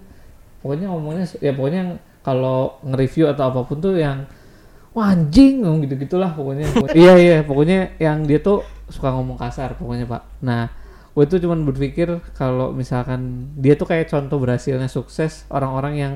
pokoknya 0.62 0.86
ngomongnya 0.88 1.26
ya 1.42 1.52
pokoknya 1.52 1.78
yang 1.82 1.92
kalau 2.22 2.78
nge-review 2.86 3.26
atau 3.28 3.50
apa 3.50 3.60
pun 3.66 3.82
tuh 3.82 3.98
yang 3.98 4.24
wah 4.94 5.10
anjing 5.10 5.58
gitu 5.84 5.94
gitulah 5.98 6.30
pokoknya. 6.32 6.70
Pokoknya- 6.70 6.96
iya 7.02 7.14
iya 7.18 7.38
pokoknya 7.42 7.98
yang 7.98 8.22
dia 8.24 8.38
tuh 8.38 8.62
suka 8.86 9.10
ngomong 9.10 9.36
kasar 9.36 9.74
pokoknya 9.74 10.06
pak. 10.06 10.22
Nah 10.46 10.70
gue 11.12 11.24
tuh 11.28 11.42
cuman 11.42 11.66
berpikir 11.68 12.08
kalau 12.32 12.72
misalkan 12.72 13.52
dia 13.60 13.76
tuh 13.76 13.84
kayak 13.84 14.08
contoh 14.08 14.40
berhasilnya 14.40 14.88
sukses 14.88 15.44
orang-orang 15.52 15.94
yang 15.98 16.14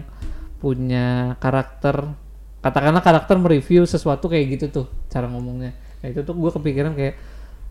punya 0.56 1.36
karakter 1.36 2.16
katakanlah 2.64 3.04
karakter 3.04 3.36
mereview 3.36 3.84
sesuatu 3.84 4.26
kayak 4.26 4.56
gitu 4.56 4.66
tuh 4.82 4.86
cara 5.12 5.28
ngomongnya. 5.28 5.76
Nah 6.00 6.06
itu 6.08 6.24
tuh 6.24 6.32
gue 6.32 6.50
kepikiran 6.54 6.96
kayak 6.96 7.14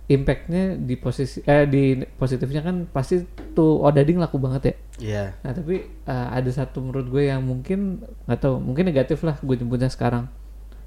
impactnya 0.06 0.78
di 0.78 0.96
posisi 1.02 1.42
eh 1.50 1.66
di 1.66 1.98
positifnya 2.22 2.62
kan 2.62 2.86
pasti 2.86 3.26
tuh 3.58 3.82
Odading 3.82 4.22
laku 4.22 4.38
banget 4.38 4.64
ya 4.70 4.76
Iya. 4.96 5.26
Nah 5.44 5.52
tapi 5.52 5.84
uh, 6.08 6.28
ada 6.32 6.48
satu 6.56 6.80
menurut 6.80 7.08
gue 7.12 7.28
yang 7.28 7.44
mungkin 7.44 8.00
nggak 8.28 8.40
tahu 8.40 8.64
mungkin 8.64 8.88
negatif 8.88 9.28
lah 9.28 9.36
gue 9.44 9.56
nyebutnya 9.60 9.92
sekarang 9.92 10.32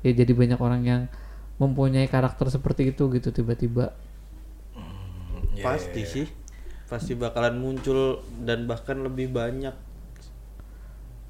ya 0.01 0.17
jadi 0.17 0.33
banyak 0.33 0.57
orang 0.57 0.83
yang 0.87 1.03
mempunyai 1.61 2.09
karakter 2.09 2.49
seperti 2.49 2.95
itu 2.95 3.05
gitu 3.13 3.29
tiba-tiba 3.35 3.93
Pasti 5.65 6.03
sih. 6.07 6.27
Pasti 6.89 7.13
bakalan 7.19 7.61
muncul 7.61 8.23
dan 8.47 8.65
bahkan 8.71 8.97
lebih 9.05 9.29
banyak. 9.29 9.75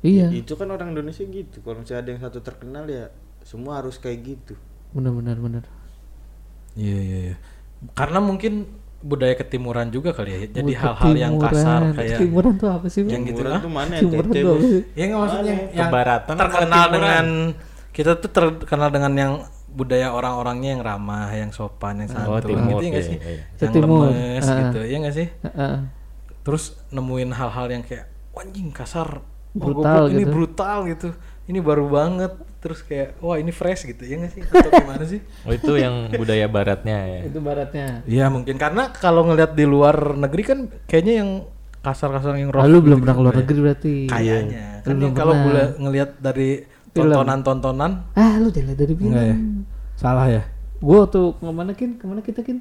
iya 0.02 0.28
Itu 0.30 0.54
kan 0.60 0.68
orang 0.70 0.94
Indonesia 0.94 1.24
gitu. 1.26 1.56
Kalau 1.64 1.82
misalnya 1.82 2.00
ada 2.04 2.10
yang 2.14 2.22
satu 2.22 2.38
terkenal 2.44 2.84
ya 2.86 3.04
semua 3.42 3.80
harus 3.80 3.96
kayak 3.98 4.20
gitu. 4.24 4.54
benar-benar 4.94 5.36
benar 5.36 5.64
Iya 6.78 6.98
iya 7.02 7.18
iya. 7.32 7.36
Karena 7.94 8.18
mungkin 8.18 8.66
budaya 8.98 9.34
ketimuran 9.34 9.88
juga 9.88 10.10
kali 10.10 10.30
ya. 10.34 10.38
Jadi 10.50 10.72
hal-hal 10.74 11.12
yang 11.14 11.34
kasar 11.38 11.94
kayak 11.94 12.18
ketimuran 12.18 12.58
tuh 12.58 12.68
apa 12.68 12.86
sih 12.90 13.06
yang 13.06 13.22
gitu 13.22 13.40
Timuran 13.40 13.52
lah. 13.54 13.60
tuh 13.62 13.72
mana 13.72 13.92
ya? 13.94 14.00
Tuh 14.02 14.10
apa 14.10 14.32
sih? 14.58 14.82
Ya 14.92 15.04
nggak 15.06 15.20
maksudnya 15.22 15.44
yang 15.46 15.88
Kebaratan 15.88 16.34
apa 16.34 16.40
terkenal 16.42 16.84
dengan 16.90 17.26
kita 17.94 18.10
tuh 18.18 18.30
terkenal 18.30 18.88
dengan 18.90 19.12
yang 19.14 19.32
budaya 19.68 20.10
orang-orangnya 20.10 20.74
yang 20.74 20.82
ramah, 20.82 21.30
yang 21.30 21.50
sopan, 21.54 22.02
yang 22.02 22.10
Oh, 22.10 22.40
santun 22.40 22.50
timur, 22.50 22.78
gitu 22.80 22.82
ya 22.82 22.90
nggak 22.90 23.04
iya, 23.04 23.10
sih? 23.12 23.18
iya. 23.20 23.42
Yang 23.60 23.72
Timur. 23.74 24.06
lemes 24.10 24.44
Ah. 24.44 24.56
gitu, 24.58 24.78
ya 24.82 24.96
nggak 24.98 25.14
sih? 25.14 25.26
Heeh. 25.44 25.74
Terus 26.42 26.64
nemuin 26.88 27.30
hal-hal 27.30 27.66
yang 27.68 27.82
kayak 27.84 28.06
anjing 28.34 28.70
kasar, 28.70 29.08
Wah, 29.18 29.58
Brutal 29.58 29.82
goblok, 30.08 30.10
ini 30.10 30.22
gitu. 30.24 30.32
brutal 30.32 30.78
gitu. 30.86 31.08
Ini 31.48 31.58
baru 31.58 31.88
banget. 31.88 32.32
Terus 32.58 32.82
kayak 32.82 33.16
wah 33.18 33.34
ini 33.34 33.48
fresh 33.48 33.86
gitu 33.86 34.02
ya 34.02 34.18
nggak 34.18 34.32
sih? 34.32 34.42
Atau 34.42 34.68
gimana 34.68 35.02
sih? 35.02 35.20
Oh 35.42 35.50
itu 35.50 35.72
yang 35.74 36.10
budaya 36.12 36.46
baratnya 36.46 36.98
ya. 37.00 37.20
itu 37.28 37.38
baratnya 37.38 37.86
Iya 38.04 38.28
mungkin 38.28 38.54
karena 38.54 38.90
kalau 38.90 39.24
ngelihat 39.24 39.52
di 39.52 39.64
luar 39.64 39.96
negeri 40.14 40.42
kan 40.44 40.58
kayaknya 40.84 41.14
yang 41.18 41.30
kasar-kasar 41.78 42.34
yang 42.34 42.50
rough 42.50 42.60
Ah, 42.60 42.68
lu 42.68 42.78
belum 42.78 42.98
gitu 42.98 43.02
pernah 43.02 43.16
keluar 43.16 43.32
ya. 43.32 43.38
negeri 43.40 43.58
berarti 43.62 43.94
Kayaknya. 44.06 44.64
Kan 44.82 44.96
kalau 45.14 45.34
boleh 45.34 45.66
ngelihat 45.78 46.10
dari 46.18 46.66
Film. 46.88 47.14
tontonan-tontonan 47.14 47.92
ah 48.12 48.34
lu 48.36 48.50
jangan 48.50 48.74
dari 48.74 48.92
enggak 48.92 49.24
ya? 49.24 49.36
film 49.36 49.62
Salah 49.94 50.26
ya? 50.26 50.42
gua 50.78 51.06
tuh 51.06 51.34
ke 51.34 51.46
mana 51.48 51.72
kin 51.72 51.94
ke 51.94 52.04
mana 52.04 52.20
kita 52.20 52.42
kin 52.42 52.58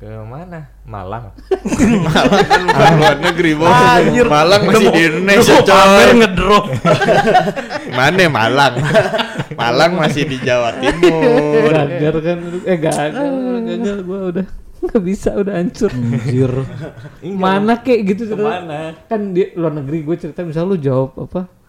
Ke 0.00 0.08
mana? 0.24 0.64
Malang. 0.88 1.36
Malang 2.08 2.44
kan 2.48 2.60
bukan 2.64 2.92
luar 2.96 3.16
negeri, 3.20 3.52
Bos. 3.52 3.68
Anjir. 3.68 4.24
Malang 4.32 4.62
masih 4.64 4.88
di 4.96 5.02
Indonesia, 5.12 5.56
coy. 5.60 6.08
ngedrop. 6.16 6.64
Mana 8.00 8.24
Malang? 8.32 8.74
Malang 9.52 9.92
masih 10.00 10.24
di 10.24 10.40
Jawa 10.40 10.72
Timur. 10.80 11.68
gagal 11.68 12.16
kan 12.24 12.38
eh 12.64 12.78
gagal 12.80 13.28
gagal 13.68 13.98
gua 14.08 14.20
udah 14.32 14.46
nggak 14.80 15.02
bisa 15.04 15.36
udah 15.36 15.60
hancur 15.60 15.92
Anjir. 15.92 16.52
mana 17.20 17.84
kek 17.84 18.00
gitu 18.08 18.24
cerita. 18.24 18.40
Ke 18.40 18.48
mana? 18.64 18.96
kan 19.04 19.36
di 19.36 19.52
luar 19.52 19.76
negeri 19.76 20.00
gue 20.08 20.16
cerita 20.16 20.40
misal 20.40 20.64
lu 20.72 20.80
jawab 20.80 21.12
apa 21.28 21.59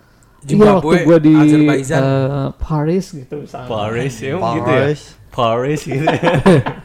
iya 0.41 0.49
Zimbabwe, 0.49 0.81
waktu 0.91 1.05
gue 1.05 1.17
di 1.21 1.33
Azerbaijan. 1.35 2.01
eh, 2.01 2.47
Paris 2.57 3.05
gitu 3.13 3.35
misalnya 3.39 3.67
Paris 3.67 4.15
ya 4.15 4.31
gitu 4.31 4.41
ya. 4.41 4.81
Paris. 4.81 5.01
Paris 5.31 5.81
gitu. 5.85 6.05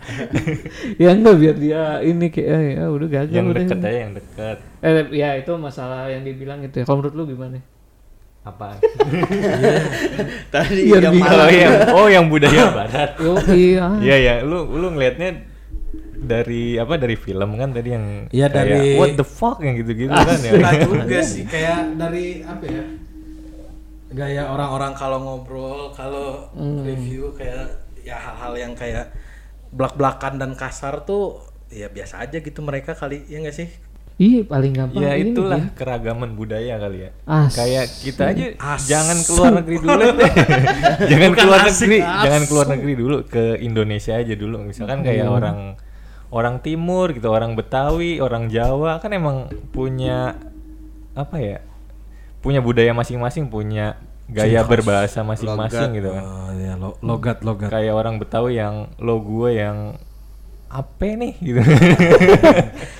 ya 1.03 1.09
enggak 1.11 1.35
biar 1.35 1.57
dia 1.57 1.83
ini 2.01 2.27
kayak 2.29 2.47
eh, 2.49 2.63
ya 2.73 2.85
udah 2.87 3.09
gagal 3.11 3.33
yang 3.33 3.47
udah 3.47 3.59
dekat 3.61 3.79
aja 3.81 3.99
yang 3.99 4.13
dekat. 4.13 4.57
eh 4.79 4.93
ya 5.11 5.29
itu 5.35 5.53
masalah 5.57 6.07
yang 6.07 6.23
dibilang 6.23 6.61
itu 6.61 6.77
ya 6.77 6.85
kalau 6.85 7.01
menurut 7.01 7.15
lu 7.15 7.25
gimana 7.29 7.59
Apaan? 8.45 8.79
Tadi 10.55 10.87
Biar 10.87 11.03
yang 11.03 11.13
bingung. 11.13 11.35
oh 11.35 11.51
yang 11.51 11.75
oh 11.91 12.07
yang 12.09 12.25
budaya 12.29 12.65
barat. 12.79 13.11
yo 13.19 13.35
iya 13.51 13.87
Iya 13.99 14.17
ya, 14.17 14.35
lu 14.41 14.71
lu 14.71 14.93
ngelihatnya 14.93 15.43
dari 16.17 16.79
apa 16.79 16.95
dari 16.95 17.15
film 17.15 17.51
kan 17.55 17.71
tadi 17.71 17.89
yang 17.91 18.07
Iya, 18.31 18.47
kayak, 18.47 18.55
dari- 18.71 18.95
what 18.97 19.13
the 19.15 19.27
fuck 19.27 19.59
yang 19.59 19.75
gitu-gitu 19.75 20.11
kan 20.11 20.39
ya. 20.39 20.51
Enggak 20.55 20.75
juga 20.87 21.19
sih 21.21 21.43
kayak 21.43 21.99
dari 21.99 22.27
apa 22.41 22.65
ya? 22.65 22.83
Gaya 24.17 24.49
orang-orang 24.49 24.93
kalau 24.93 25.19
ngobrol, 25.21 25.93
kalau 25.93 26.49
review 26.81 27.31
kayak 27.31 27.69
ya 28.01 28.17
hal-hal 28.17 28.57
yang 28.57 28.73
kayak 28.73 29.13
belak-belakan 29.69 30.39
dan 30.39 30.51
kasar 30.55 31.05
tuh 31.05 31.43
ya 31.69 31.87
biasa 31.87 32.23
aja 32.23 32.39
gitu 32.39 32.63
mereka 32.63 32.95
kali 32.95 33.27
ya 33.27 33.39
nggak 33.39 33.53
sih? 33.55 33.69
iya 34.17 34.41
paling 34.41 34.73
gampang 34.73 34.97
Ya 34.97 35.13
ini 35.13 35.37
itulah 35.37 35.61
Gin. 35.61 35.77
keragaman 35.77 36.33
budaya 36.33 36.81
kali 36.81 37.05
ya. 37.05 37.11
As- 37.29 37.53
Kayak 37.53 37.85
kita 38.01 38.23
aja 38.27 38.45
As- 38.57 38.89
jangan 38.89 39.19
keluar 39.21 39.51
negeri 39.53 39.77
dulu 39.77 40.01
deh. 40.17 40.33
jangan 41.05 41.29
Bukan 41.29 41.43
keluar 41.45 41.61
asik, 41.61 41.77
negeri, 41.85 41.99
asu. 42.01 42.23
jangan 42.25 42.43
keluar 42.49 42.67
negeri 42.67 42.95
dulu 42.97 43.17
ke 43.29 43.45
Indonesia 43.61 44.13
aja 44.17 44.33
dulu. 44.33 44.57
Misalkan 44.65 45.05
kayak 45.05 45.29
orang 45.29 45.59
orang 46.33 46.57
timur 46.59 47.13
gitu, 47.13 47.29
orang 47.29 47.53
Betawi, 47.53 48.17
orang 48.19 48.49
Jawa 48.49 48.97
kan 48.99 49.13
emang 49.13 49.37
punya 49.69 50.41
apa 51.13 51.37
ya? 51.37 51.61
Punya 52.47 52.63
budaya 52.63 52.95
masing-masing, 52.95 53.51
punya 53.51 53.99
gaya 54.31 54.63
berbahasa 54.63 55.27
masing-masing 55.27 55.99
gitu 55.99 56.15
kan. 56.15 56.23
Oh 56.23 56.51
ya 56.55 56.79
lo- 56.79 56.99
logat 57.03 57.43
logat. 57.43 57.75
Kayak 57.75 57.95
orang 57.95 58.23
Betawi 58.23 58.55
yang 58.55 58.95
lo 59.03 59.19
gue 59.19 59.59
yang 59.59 59.99
apa 60.67 61.07
nih 61.07 61.35
gitu. 61.47 61.59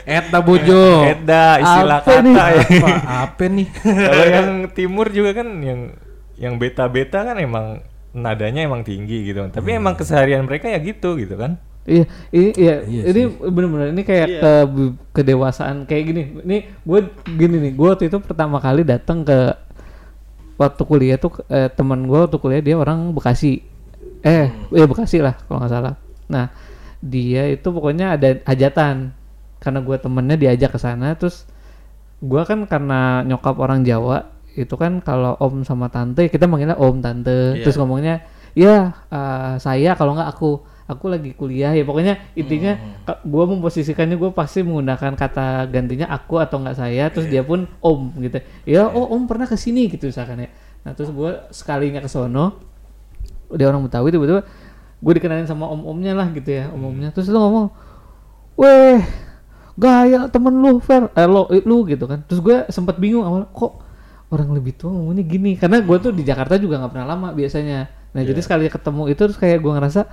Eta 0.07 0.39
bojo. 0.39 1.03
Eda 1.03 1.59
istilah 1.59 2.01
nih? 2.23 2.35
kata 2.35 2.47
ya. 2.47 2.63
apa 2.63 2.89
apa 3.27 3.45
nih? 3.47 3.67
Kalau 3.83 4.27
yang 4.27 4.49
timur 4.71 5.07
juga 5.11 5.31
kan 5.35 5.49
yang 5.63 5.81
yang 6.37 6.59
beta-beta 6.59 7.23
kan 7.25 7.37
emang 7.39 7.83
nadanya 8.11 8.63
emang 8.63 8.83
tinggi 8.83 9.27
gitu 9.27 9.47
kan. 9.47 9.51
Tapi 9.51 9.77
emang 9.77 9.95
keseharian 9.95 10.47
mereka 10.47 10.71
ya 10.71 10.79
gitu 10.79 11.19
gitu 11.19 11.35
kan. 11.35 11.59
Iya, 11.87 12.05
ini 12.35 12.49
iya, 12.59 12.75
Iya 12.83 13.03
ini 13.15 13.23
bener-bener 13.31 13.95
ini 13.95 14.03
kayak 14.03 14.27
Iya. 14.29 14.41
ke 14.43 14.53
kedewasaan 15.15 15.87
kayak 15.87 16.05
gini. 16.05 16.23
Ini 16.43 16.57
gue 16.83 17.01
gini 17.31 17.57
nih, 17.63 17.73
gue 17.73 17.89
waktu 17.89 18.11
itu 18.11 18.19
pertama 18.19 18.59
kali 18.59 18.83
datang 18.83 19.23
ke 19.23 19.55
waktu 20.57 20.83
kuliah 20.83 21.17
tuh 21.17 21.37
eh, 21.47 21.69
teman 21.69 22.05
gue 22.05 22.19
waktu 22.19 22.37
kuliah 22.41 22.63
dia 22.65 22.77
orang 22.77 23.13
Bekasi. 23.13 23.61
Eh, 24.21 24.51
iya 24.73 24.85
Bekasi 24.89 25.23
lah 25.23 25.39
kalau 25.47 25.63
nggak 25.63 25.73
salah. 25.73 25.95
Nah, 26.27 26.51
dia 26.99 27.47
itu 27.47 27.69
pokoknya 27.69 28.19
ada 28.19 28.41
hajatan 28.43 29.15
karena 29.63 29.79
gue 29.79 29.97
temennya 29.97 30.37
diajak 30.37 30.75
ke 30.75 30.79
sana 30.79 31.15
terus 31.15 31.47
gue 32.19 32.43
kan 32.43 32.65
karena 32.67 33.23
nyokap 33.23 33.57
orang 33.59 33.85
Jawa 33.85 34.27
itu 34.57 34.73
kan 34.75 35.05
kalau 35.05 35.37
om 35.37 35.61
sama 35.63 35.93
tante 35.93 36.33
kita 36.33 36.49
manggilnya 36.49 36.81
om 36.81 36.99
tante 36.99 37.61
Iya. 37.61 37.63
terus 37.63 37.77
ngomongnya 37.77 38.25
ya 38.57 38.97
eh, 39.13 39.55
saya 39.61 39.93
kalau 39.95 40.17
nggak 40.17 40.31
aku 40.33 40.51
aku 40.87 41.11
lagi 41.11 41.35
kuliah 41.35 41.75
ya. 41.75 41.83
Pokoknya 41.83 42.19
intinya 42.39 42.79
gue 43.07 43.45
memposisikannya 43.47 44.17
gue 44.17 44.31
pasti 44.33 44.63
menggunakan 44.63 45.19
kata 45.19 45.67
gantinya 45.69 46.07
aku 46.11 46.39
atau 46.39 46.63
nggak 46.63 46.77
saya 46.79 47.11
terus 47.11 47.27
dia 47.27 47.43
pun 47.43 47.67
om 47.83 48.15
gitu. 48.23 48.39
Ya 48.65 48.87
oh 48.87 49.11
om 49.13 49.27
pernah 49.27 49.45
ke 49.47 49.59
sini 49.59 49.91
gitu 49.91 50.09
misalkan 50.09 50.47
ya. 50.47 50.51
Nah 50.87 50.95
terus 50.95 51.11
gue 51.11 51.31
sekalinya 51.51 51.99
ke 52.01 52.09
sono 52.11 52.63
dia 53.55 53.71
orang 53.71 53.87
Betawi 53.87 54.11
tiba-tiba 54.11 54.43
gue 54.97 55.13
dikenalin 55.23 55.47
sama 55.47 55.69
om-omnya 55.69 56.17
lah 56.17 56.31
gitu 56.33 56.51
ya 56.51 56.71
om-omnya. 56.71 57.11
Terus 57.13 57.29
lu 57.29 57.39
ngomong 57.43 57.67
weh 58.57 59.03
gaya 59.77 60.31
temen 60.33 60.55
lu 60.57 60.79
Fer. 60.81 61.11
Eh, 61.13 61.27
lo 61.29 61.51
eh, 61.53 61.63
lu 61.67 61.85
gitu 61.85 62.07
kan. 62.09 62.25
Terus 62.25 62.41
gue 62.41 62.57
sempat 62.73 62.97
bingung 62.97 63.27
awal 63.27 63.51
kok 63.51 63.83
orang 64.33 64.51
lebih 64.55 64.75
tua 64.75 64.91
ngomongnya 64.91 65.23
gini? 65.23 65.55
Karena 65.55 65.83
gue 65.83 65.97
tuh 66.03 66.11
di 66.11 66.27
Jakarta 66.27 66.59
juga 66.59 66.81
nggak 66.83 66.93
pernah 66.95 67.07
lama 67.07 67.29
biasanya. 67.35 67.87
Nah 68.17 68.23
jadi 68.25 68.41
sekali 68.41 68.73
ketemu 68.73 69.13
itu 69.13 69.21
terus 69.21 69.39
kayak 69.39 69.61
gue 69.61 69.73
ngerasa 69.77 70.09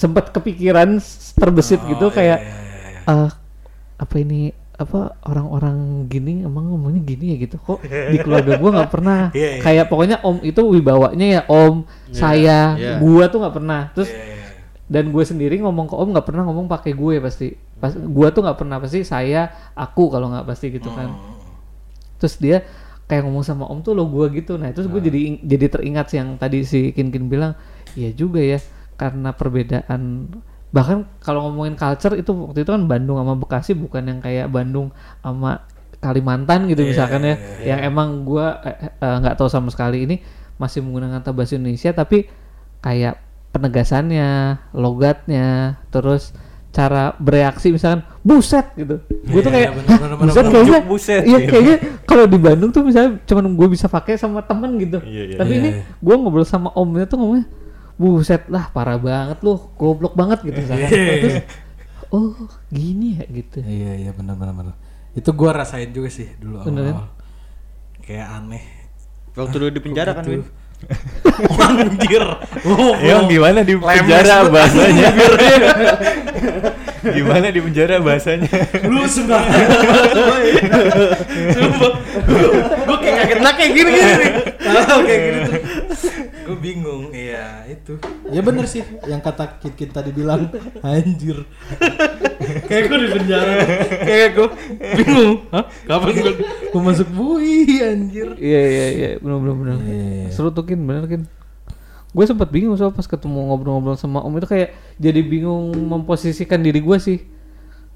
sempat 0.00 0.32
kepikiran 0.32 0.96
terbesit 1.36 1.84
gitu 1.84 2.08
kayak 2.08 2.40
eh, 3.04 3.28
apa 4.00 4.14
ini 4.16 4.56
apa 4.80 5.12
orang-orang 5.28 6.08
gini 6.08 6.40
emang 6.40 6.72
ngomongnya 6.72 7.04
gini 7.04 7.36
ya 7.36 7.44
gitu 7.44 7.60
kok 7.60 7.84
di 7.84 8.16
keluarga 8.16 8.56
gue 8.56 8.70
nggak 8.72 8.88
pernah? 8.90 9.20
Iya, 9.36 9.60
iya. 9.60 9.60
kayak 9.60 9.84
pokoknya 9.92 10.16
om 10.24 10.40
itu 10.40 10.64
wibawanya 10.64 11.26
ya 11.28 11.40
om 11.52 11.84
saya 12.08 12.80
iya. 12.80 12.96
gua 12.96 13.28
tuh 13.28 13.44
nggak 13.44 13.54
pernah. 13.60 13.92
Terus 13.92 14.08
dan 14.88 15.12
gue 15.12 15.20
sendiri 15.20 15.60
ngomong 15.60 15.84
ke 15.84 15.94
om 16.00 16.08
nggak 16.16 16.24
pernah 16.24 16.48
ngomong 16.48 16.64
pakai 16.64 16.96
gue 16.96 17.20
pasti. 17.20 17.52
Pas 17.76 17.92
gua 17.92 18.32
tuh 18.32 18.40
nggak 18.40 18.56
pernah 18.56 18.80
pasti 18.80 19.04
saya 19.04 19.52
aku 19.76 20.08
kalau 20.08 20.32
nggak 20.32 20.48
pasti 20.48 20.72
gitu 20.72 20.88
kan. 20.96 21.12
terus 22.20 22.36
dia 22.36 22.64
kayak 23.08 23.24
ngomong 23.24 23.44
sama 23.44 23.64
om 23.68 23.84
tuh 23.84 23.92
lo 23.92 24.08
gua 24.08 24.32
gitu. 24.32 24.56
Nah 24.56 24.72
terus 24.72 24.88
gue 24.88 25.00
jadi 25.04 25.44
jadi 25.44 25.76
teringat 25.76 26.08
sih 26.08 26.16
yang 26.24 26.40
tadi 26.40 26.64
si 26.64 26.96
kin 26.96 27.12
kin 27.12 27.28
bilang 27.28 27.52
iya 28.00 28.16
juga 28.16 28.40
ya 28.40 28.56
karena 29.00 29.32
perbedaan 29.32 30.28
bahkan 30.70 31.08
kalau 31.18 31.48
ngomongin 31.48 31.74
culture 31.74 32.14
itu 32.14 32.30
waktu 32.30 32.62
itu 32.62 32.70
kan 32.70 32.84
Bandung 32.84 33.16
sama 33.16 33.34
Bekasi 33.34 33.72
bukan 33.74 34.04
yang 34.06 34.20
kayak 34.20 34.52
Bandung 34.52 34.92
sama 35.18 35.64
Kalimantan 35.98 36.68
gitu 36.68 36.84
misalkan 36.84 37.24
ya 37.24 37.36
yang 37.64 37.80
emang 37.82 38.22
gua 38.22 38.60
eh, 38.62 38.92
eh, 38.92 39.16
nggak 39.24 39.40
tahu 39.40 39.48
sama 39.48 39.72
sekali 39.72 40.04
ini 40.04 40.16
masih 40.56 40.84
menggunakan 40.84 41.24
bahasa 41.32 41.56
Indonesia 41.56 41.90
tapi 41.90 42.28
kayak 42.80 43.16
penegasannya 43.50 44.60
logatnya 44.72 45.80
terus 45.90 46.30
cara 46.70 47.18
bereaksi 47.18 47.74
misalkan 47.74 48.06
buset 48.22 48.62
gitu 48.78 49.02
gue 49.02 49.40
tuh 49.42 49.50
Iya, 49.50 49.58
kayak 49.58 49.70
bener, 49.74 49.90
"Hah, 49.90 49.98
bener, 49.98 50.16
buset 50.22 50.38
bener, 50.38 50.52
kayaknya 50.54 50.80
buset, 50.86 51.22
iya 51.26 51.38
gitu. 51.42 51.50
kayaknya 51.50 51.76
kalau 52.06 52.24
di 52.30 52.38
Bandung 52.38 52.70
tuh 52.70 52.82
misalnya 52.86 53.18
cuman 53.26 53.44
gue 53.58 53.68
bisa 53.74 53.90
pakai 53.90 54.14
sama 54.14 54.38
temen 54.46 54.78
gitu 54.78 55.02
Iya, 55.02 55.34
iya. 55.34 55.36
tapi 55.36 55.50
Iya, 55.50 55.60
ini 55.66 55.70
iya. 55.74 55.82
gue 55.98 56.14
ngobrol 56.14 56.46
sama 56.46 56.70
omnya 56.78 57.10
tuh 57.10 57.18
ngomongnya 57.18 57.46
buset 58.00 58.48
lah 58.48 58.72
parah 58.72 58.96
banget 58.96 59.44
lu 59.44 59.60
goblok 59.76 60.16
banget 60.16 60.40
gitu 60.48 60.56
misalkan 60.56 60.88
Iya. 60.88 61.12
terus 61.20 61.36
oh 62.08 62.32
gini 62.72 63.20
ya 63.20 63.24
gitu 63.28 63.60
Iya 63.60 63.92
iya 64.08 64.10
benar 64.16 64.40
benar 64.40 64.56
benar. 64.56 64.74
Itu 65.12 65.36
gua 65.36 65.52
rasain 65.52 65.92
juga 65.92 66.08
sih 66.08 66.32
dulu 66.40 66.64
Bener 66.64 66.96
awal. 66.96 67.12
Kayak 68.00 68.26
aneh. 68.40 68.64
Waktu 69.36 69.56
lu 69.60 69.66
di 69.70 69.78
penjara 69.84 70.16
kan, 70.16 70.24
Win? 70.26 70.42
Anjir. 71.70 72.24
Oh, 72.66 73.22
gimana 73.28 73.60
di 73.62 73.76
penjara 73.78 74.48
bahasanya? 74.48 75.12
gimana 77.00 77.48
di 77.48 77.60
penjara 77.60 77.98
bahasanya? 77.98 78.48
lu 78.86 79.02
sudah. 79.04 79.40
Sumpah. 81.50 81.92
Gua 82.84 82.96
kayak 82.98 83.16
kaget 83.24 83.40
lah 83.40 83.52
kayak 83.54 83.72
gini 83.72 83.90
gini. 83.90 84.26
kayak 85.06 85.20
gini 85.20 85.38
tuh. 85.46 85.54
Gue 86.40 86.56
bingung. 86.58 87.02
Iya, 87.14 87.62
itu. 87.70 87.94
Ya 88.28 88.40
bener 88.42 88.66
sih 88.66 88.82
yang 89.06 89.20
kata 89.20 89.60
Kit 89.60 89.74
Kit 89.74 89.90
tadi 89.90 90.10
bilang 90.10 90.50
anjir. 90.82 91.46
kayak 92.66 92.82
gue 92.86 92.98
di 92.98 93.08
penjara. 93.12 93.52
kayak 94.02 94.28
gue 94.34 94.48
bingung. 94.98 95.34
Hah? 95.50 95.64
Kapan 95.86 96.08
gue 96.12 96.32
gue 96.70 96.82
masuk 96.82 97.08
bui 97.10 97.78
anjir. 97.80 98.28
iya 98.38 98.60
iya 98.62 98.86
iya 98.90 99.10
benar 99.18 99.38
benar 99.38 99.56
benar 99.56 99.76
Iya, 99.80 99.94
iya, 99.94 100.06
iya. 100.26 100.30
seru 100.30 100.50
tuh 100.50 100.64
kin 100.64 100.82
bener 100.82 101.06
kan 101.06 101.22
gue 102.10 102.24
sempat 102.26 102.50
bingung 102.50 102.74
soal 102.74 102.90
pas 102.90 103.06
ketemu 103.06 103.54
ngobrol-ngobrol 103.54 103.94
sama 103.94 104.18
om 104.26 104.34
itu 104.34 104.46
kayak 104.50 104.74
jadi 104.98 105.20
bingung 105.22 105.70
memposisikan 105.74 106.58
diri 106.58 106.82
gue 106.82 106.98
sih. 106.98 107.18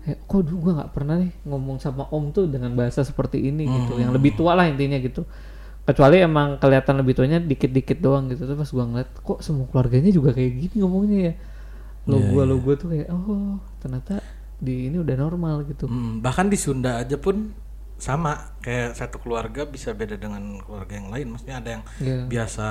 Kayak 0.06 0.18
kok 0.28 0.40
dulu 0.46 0.58
gue 0.70 0.72
nggak 0.78 0.90
pernah 0.94 1.16
nih 1.18 1.32
ngomong 1.48 1.82
sama 1.82 2.06
om 2.14 2.30
tuh 2.30 2.46
dengan 2.46 2.70
bahasa 2.78 3.02
seperti 3.02 3.42
ini 3.42 3.66
gitu 3.66 3.98
yang 3.98 4.14
lebih 4.14 4.38
tua 4.38 4.54
lah 4.54 4.70
intinya 4.70 5.00
gitu. 5.02 5.26
Kecuali 5.84 6.22
emang 6.22 6.56
kelihatan 6.62 6.96
lebih 7.02 7.12
tuanya 7.18 7.38
dikit-dikit 7.42 7.98
doang 8.00 8.30
gitu 8.30 8.46
terus 8.48 8.56
pas 8.56 8.70
gue 8.70 8.84
ngeliat 8.86 9.10
kok 9.20 9.38
semua 9.42 9.66
keluarganya 9.68 10.14
juga 10.14 10.30
kayak 10.32 10.52
gini 10.62 10.76
ngomongnya 10.80 11.18
ya? 11.18 11.34
Lo 12.06 12.20
gue 12.20 12.42
iya. 12.44 12.48
lo 12.48 12.56
gue 12.62 12.74
tuh 12.78 12.88
kayak 12.94 13.08
oh 13.10 13.58
ternyata 13.82 14.22
di 14.62 14.88
ini 14.92 14.96
udah 15.02 15.16
normal 15.18 15.66
gitu. 15.66 15.90
Hmm, 15.90 16.22
bahkan 16.22 16.46
di 16.46 16.56
Sunda 16.56 17.02
aja 17.02 17.18
pun 17.18 17.50
sama 17.98 18.56
kayak 18.60 18.94
satu 18.98 19.22
keluarga 19.22 19.64
bisa 19.66 19.94
beda 19.94 20.16
dengan 20.16 20.60
keluarga 20.62 20.94
yang 20.98 21.08
lain. 21.10 21.26
Maksudnya 21.34 21.56
ada 21.58 21.70
yang 21.80 21.82
Iya. 22.00 22.16
biasa 22.30 22.66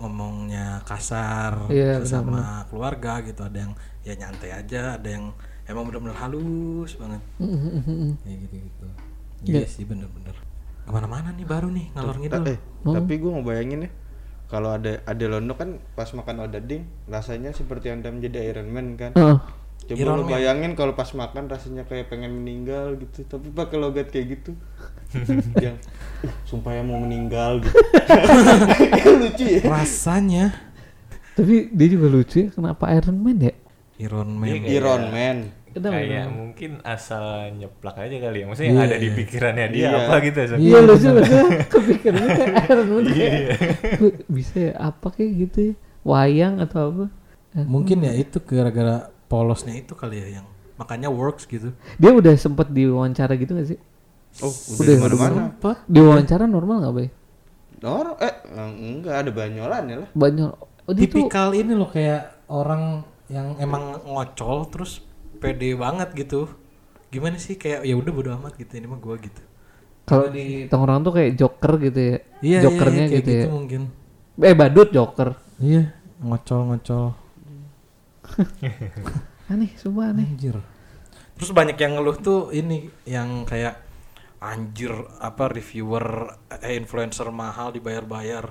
ngomongnya 0.00 0.80
kasar 0.88 1.68
Iya, 1.68 2.00
sama 2.08 2.64
keluarga 2.72 3.20
gitu. 3.22 3.44
Ada 3.44 3.68
yang 3.68 3.72
ya 4.00 4.16
nyantai 4.16 4.50
aja 4.56 4.96
ada 4.96 5.08
yang 5.08 5.30
emang 5.68 5.86
benar-benar 5.86 6.16
halus 6.16 6.96
banget. 6.96 7.22
Kayak 8.24 8.38
gitu 8.48 8.56
gitu 8.60 8.86
iya. 9.46 9.64
sih 9.64 9.88
bener-bener 9.88 10.36
ke 10.84 10.90
mana-mana 10.92 11.32
nih 11.32 11.46
baru 11.46 11.68
nih 11.70 11.86
ngalor 11.96 12.16
ngidul. 12.18 12.44
Eh, 12.50 12.58
tapi 12.82 13.12
gue 13.20 13.30
ngebayangin 13.30 13.80
ya 13.86 13.90
kalau 14.50 14.74
ada 14.74 14.98
ada 15.06 15.24
londo 15.30 15.54
kan 15.54 15.78
pas 15.94 16.10
makan 16.10 16.50
odading 16.50 16.82
rasanya 17.06 17.54
seperti 17.54 17.94
anda 17.94 18.10
menjadi 18.10 18.50
Iron 18.50 18.68
Man 18.74 18.98
kan. 18.98 19.14
Heeh. 19.14 19.38
Coba 19.86 19.96
Iron 19.96 20.26
Man. 20.26 20.30
bayangin 20.34 20.72
kalau 20.74 20.98
pas 20.98 21.06
makan 21.14 21.46
rasanya 21.46 21.86
kayak 21.86 22.10
pengen 22.10 22.42
meninggal 22.42 22.98
gitu, 22.98 23.22
tapi 23.30 23.54
pakai 23.54 23.78
logat 23.78 24.10
kayak 24.10 24.42
gitu. 24.42 24.58
yang 25.64 25.76
"Uh, 26.20 26.32
sumpah 26.44 26.72
ya 26.72 26.82
mau 26.82 26.98
meninggal 26.98 27.60
gitu. 27.60 27.72
lucu 29.20 29.44
ya. 29.46 29.60
rasanya 29.64 30.44
tapi 31.32 31.68
dia 31.68 31.88
juga 31.88 32.06
lucu 32.08 32.36
ya 32.38 32.48
kenapa 32.50 32.92
Iron 32.92 33.16
Man 33.16 33.38
ya 33.40 33.54
Iron 33.98 34.30
Man 34.32 34.48
Iya, 34.48 34.68
Iron 34.74 35.04
Man. 35.08 35.38
Kenapa 35.70 35.92
Kayak 35.94 36.08
Iron 36.08 36.24
Man? 36.24 36.32
mungkin 36.34 36.70
asal 36.82 37.24
nyeplak 37.52 37.96
aja 37.96 38.16
kali 38.18 38.38
ya. 38.38 38.44
Maksudnya 38.44 38.70
yang 38.70 38.82
ada 38.82 38.96
di 38.96 39.08
pikirannya 39.08 39.66
dia 39.68 39.80
Iya. 39.82 39.98
apa 40.00 40.14
gitu. 40.20 40.38
Iya 40.56 40.78
lucu 40.80 41.08
lucu 41.10 41.36
kepikirannya 41.68 42.28
kayak 42.32 42.54
Iron 42.66 42.88
Man 42.88 43.04
kayak, 43.06 43.32
"Kok 43.94 44.14
bisa 44.26 44.56
ya 44.58 44.72
apa 44.82 45.06
kayak 45.10 45.30
gitu 45.38 45.58
ya 45.62 45.74
wayang 46.00 46.54
atau 46.58 46.82
apa 46.90 47.06
mungkin 47.62 48.00
ya 48.00 48.12
itu 48.14 48.40
gara-gara 48.40 48.96
polosnya 49.26 49.74
itu 49.74 49.92
kali 49.92 50.16
ya 50.16 50.40
yang 50.40 50.46
makanya 50.74 51.06
works 51.06 51.44
gitu 51.44 51.76
dia 51.96 52.10
udah 52.10 52.32
sempet 52.34 52.66
diwawancara 52.66 53.36
gitu 53.36 53.52
gak 53.52 53.68
sih 53.68 53.78
Oh, 54.40 54.54
Udah, 54.78 54.94
udah 54.94 55.18
mana-mana. 55.18 55.42
Diwawancara 55.90 56.46
normal 56.46 56.76
nggak 56.86 56.94
bay? 56.94 57.08
Nor 57.80 58.06
eh 58.22 58.34
enggak 58.54 59.16
ada 59.26 59.30
banyolan 59.32 59.82
ya 59.88 59.96
lah. 60.04 60.08
banyak 60.12 60.50
oh 60.84 60.92
tuh 60.92 61.00
tipikal 61.00 61.50
ini 61.56 61.72
loh 61.72 61.88
kayak 61.88 62.44
orang 62.52 63.02
yang 63.32 63.56
emang 63.56 63.98
ngocol 64.04 64.68
terus 64.68 65.00
pede 65.42 65.74
banget 65.74 66.12
gitu. 66.14 66.48
Gimana 67.10 67.40
sih? 67.40 67.56
Kayak 67.56 67.88
ya 67.88 67.94
udah 67.96 68.12
bodo 68.12 68.30
amat 68.36 68.54
gitu. 68.60 68.76
Ini 68.76 68.86
mah 68.86 69.00
gua 69.00 69.16
gitu. 69.18 69.42
Kalau 70.06 70.26
di 70.30 70.66
tongkrongan 70.66 71.02
tuh 71.06 71.14
kayak 71.14 71.32
joker 71.38 71.72
gitu 71.78 72.00
ya. 72.00 72.16
Iya 72.42 72.58
jokernya 72.66 73.04
iya, 73.06 73.10
kayak 73.10 73.24
gitu, 73.24 73.30
ya. 73.30 73.44
mungkin. 73.50 73.82
Eh 74.40 74.54
badut 74.56 74.88
joker. 74.90 75.28
Iya 75.60 75.82
ngocol 76.20 76.60
ngocol. 76.74 77.04
Aneh 79.50 79.70
semua 79.74 80.14
aneh. 80.14 80.26
Anjir. 80.26 80.56
Terus 81.40 81.50
banyak 81.56 81.76
yang 81.80 81.98
ngeluh 81.98 82.16
tuh 82.20 82.40
ini 82.52 82.92
yang 83.08 83.48
kayak 83.48 83.89
anjir 84.40 84.92
apa 85.20 85.52
reviewer 85.52 86.32
eh, 86.64 86.72
influencer 86.80 87.28
mahal 87.28 87.76
dibayar-bayar 87.76 88.48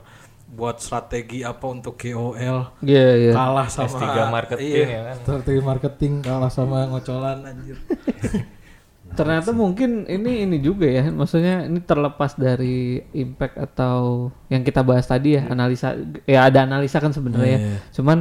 buat 0.49 0.81
strategi 0.81 1.45
apa 1.45 1.61
untuk 1.69 1.97
KOL 1.97 2.81
iya 2.85 3.05
iya 3.17 3.31
kalah 3.33 3.69
sama 3.69 3.97
S3 3.97 4.05
marketing 4.33 4.65
iya, 4.69 4.85
ya 4.85 5.01
kan. 5.13 5.17
strategi 5.25 5.61
marketing 5.61 6.13
kalah 6.25 6.49
sama 6.49 6.89
ngocolan 6.89 7.45
anjir 7.45 7.77
ternyata 9.17 9.49
mungkin 9.53 10.05
ini 10.05 10.45
ini 10.45 10.57
juga 10.61 10.85
ya 10.85 11.09
maksudnya 11.09 11.65
ini 11.65 11.81
terlepas 11.81 12.37
dari 12.37 13.01
impact 13.13 13.57
atau 13.57 14.29
yang 14.53 14.61
kita 14.61 14.85
bahas 14.85 15.09
tadi 15.09 15.37
ya 15.37 15.49
analisa 15.49 15.97
ya 16.29 16.45
ada 16.45 16.65
analisa 16.65 17.01
kan 17.01 17.09
sebenarnya 17.13 17.57
ya. 17.57 17.59
Iya. 17.65 17.77
cuman 17.97 18.17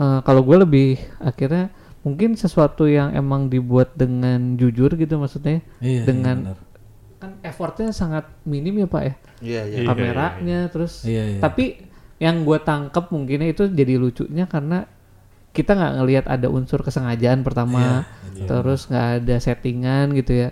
eh, 0.00 0.20
kalau 0.24 0.40
gue 0.44 0.56
lebih 0.64 0.90
akhirnya 1.20 1.68
mungkin 2.00 2.38
sesuatu 2.38 2.86
yang 2.86 3.12
emang 3.18 3.50
dibuat 3.50 3.98
dengan 3.98 4.54
jujur 4.54 4.94
gitu 4.94 5.18
maksudnya 5.18 5.58
Iya, 5.82 5.90
iya, 5.90 6.02
dengan. 6.06 6.36
Kan 7.26 7.42
effortnya 7.42 7.90
sangat 7.90 8.30
minim 8.46 8.78
ya 8.78 8.86
pak 8.86 9.02
ya? 9.02 9.14
Iya, 9.42 9.60
iya. 9.66 9.76
Iya, 9.82 9.86
kameranya 9.90 10.60
terus 10.70 11.02
Iya, 11.02 11.24
iya. 11.36 11.40
tapi 11.42 11.82
yang 12.22 12.46
gue 12.46 12.56
tangkep 12.62 13.12
mungkinnya 13.12 13.50
itu 13.50 13.68
jadi 13.68 13.98
lucunya 14.00 14.46
karena 14.48 14.86
kita 15.50 15.74
nggak 15.74 15.92
ngelihat 16.00 16.24
ada 16.30 16.48
unsur 16.48 16.80
kesengajaan 16.80 17.42
pertama 17.44 18.04
terus 18.36 18.88
nggak 18.88 19.06
ada 19.24 19.36
settingan 19.40 20.12
gitu 20.14 20.32
ya. 20.46 20.48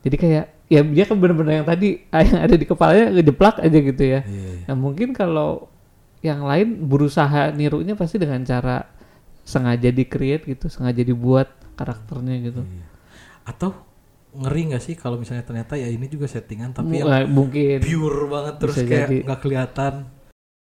Jadi 0.00 0.16
kayak 0.16 0.44
ya 0.72 0.80
dia 0.80 1.04
kan 1.04 1.16
bener-bener 1.20 1.60
yang 1.60 1.68
tadi 1.68 2.04
yang 2.28 2.40
ada 2.44 2.56
di 2.56 2.66
kepalanya 2.66 3.06
ngejeplak 3.16 3.60
aja 3.62 3.78
gitu 3.80 4.02
ya. 4.04 4.20
Iya, 4.24 4.68
nah 4.68 4.76
mungkin 4.76 5.12
kalau 5.14 5.68
yang 6.20 6.44
lain 6.44 6.84
berusaha 6.84 7.48
nirunya 7.52 7.96
pasti 7.96 8.20
dengan 8.20 8.44
cara 8.44 8.84
sengaja 9.44 9.88
di 9.88 10.04
create 10.04 10.44
gitu 10.44 10.68
sengaja 10.68 11.00
dibuat 11.00 11.48
karakternya 11.80 12.36
gitu. 12.44 12.60
Iya. 12.60 12.84
atau 13.48 13.72
ngeri 14.32 14.62
nggak 14.68 14.80
sih 14.80 14.94
kalau 14.94 15.16
misalnya 15.16 15.42
ternyata 15.42 15.74
ya 15.74 15.86
ini 15.86 16.06
juga 16.06 16.24
settingan 16.24 16.70
tapi 16.70 16.98
yang 16.98 17.04
Mu- 17.04 17.14
eh, 17.14 17.26
mungkin 17.26 17.78
pure 17.80 18.22
banget 18.26 18.54
terus 18.56 18.74
Bisa 18.74 18.86
kayak 18.86 19.00
jadi. 19.04 19.16
nggak 19.24 19.40
kelihatan 19.40 19.94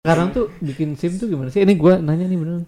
sekarang 0.01 0.27
tuh 0.31 0.45
bikin 0.57 0.89
sim 0.95 1.11
tuh 1.15 1.27
gimana 1.27 1.47
sih 1.47 1.61
ini 1.61 1.73
gua 1.75 1.97
nanya 1.97 2.25
nih 2.25 2.37
bener 2.37 2.65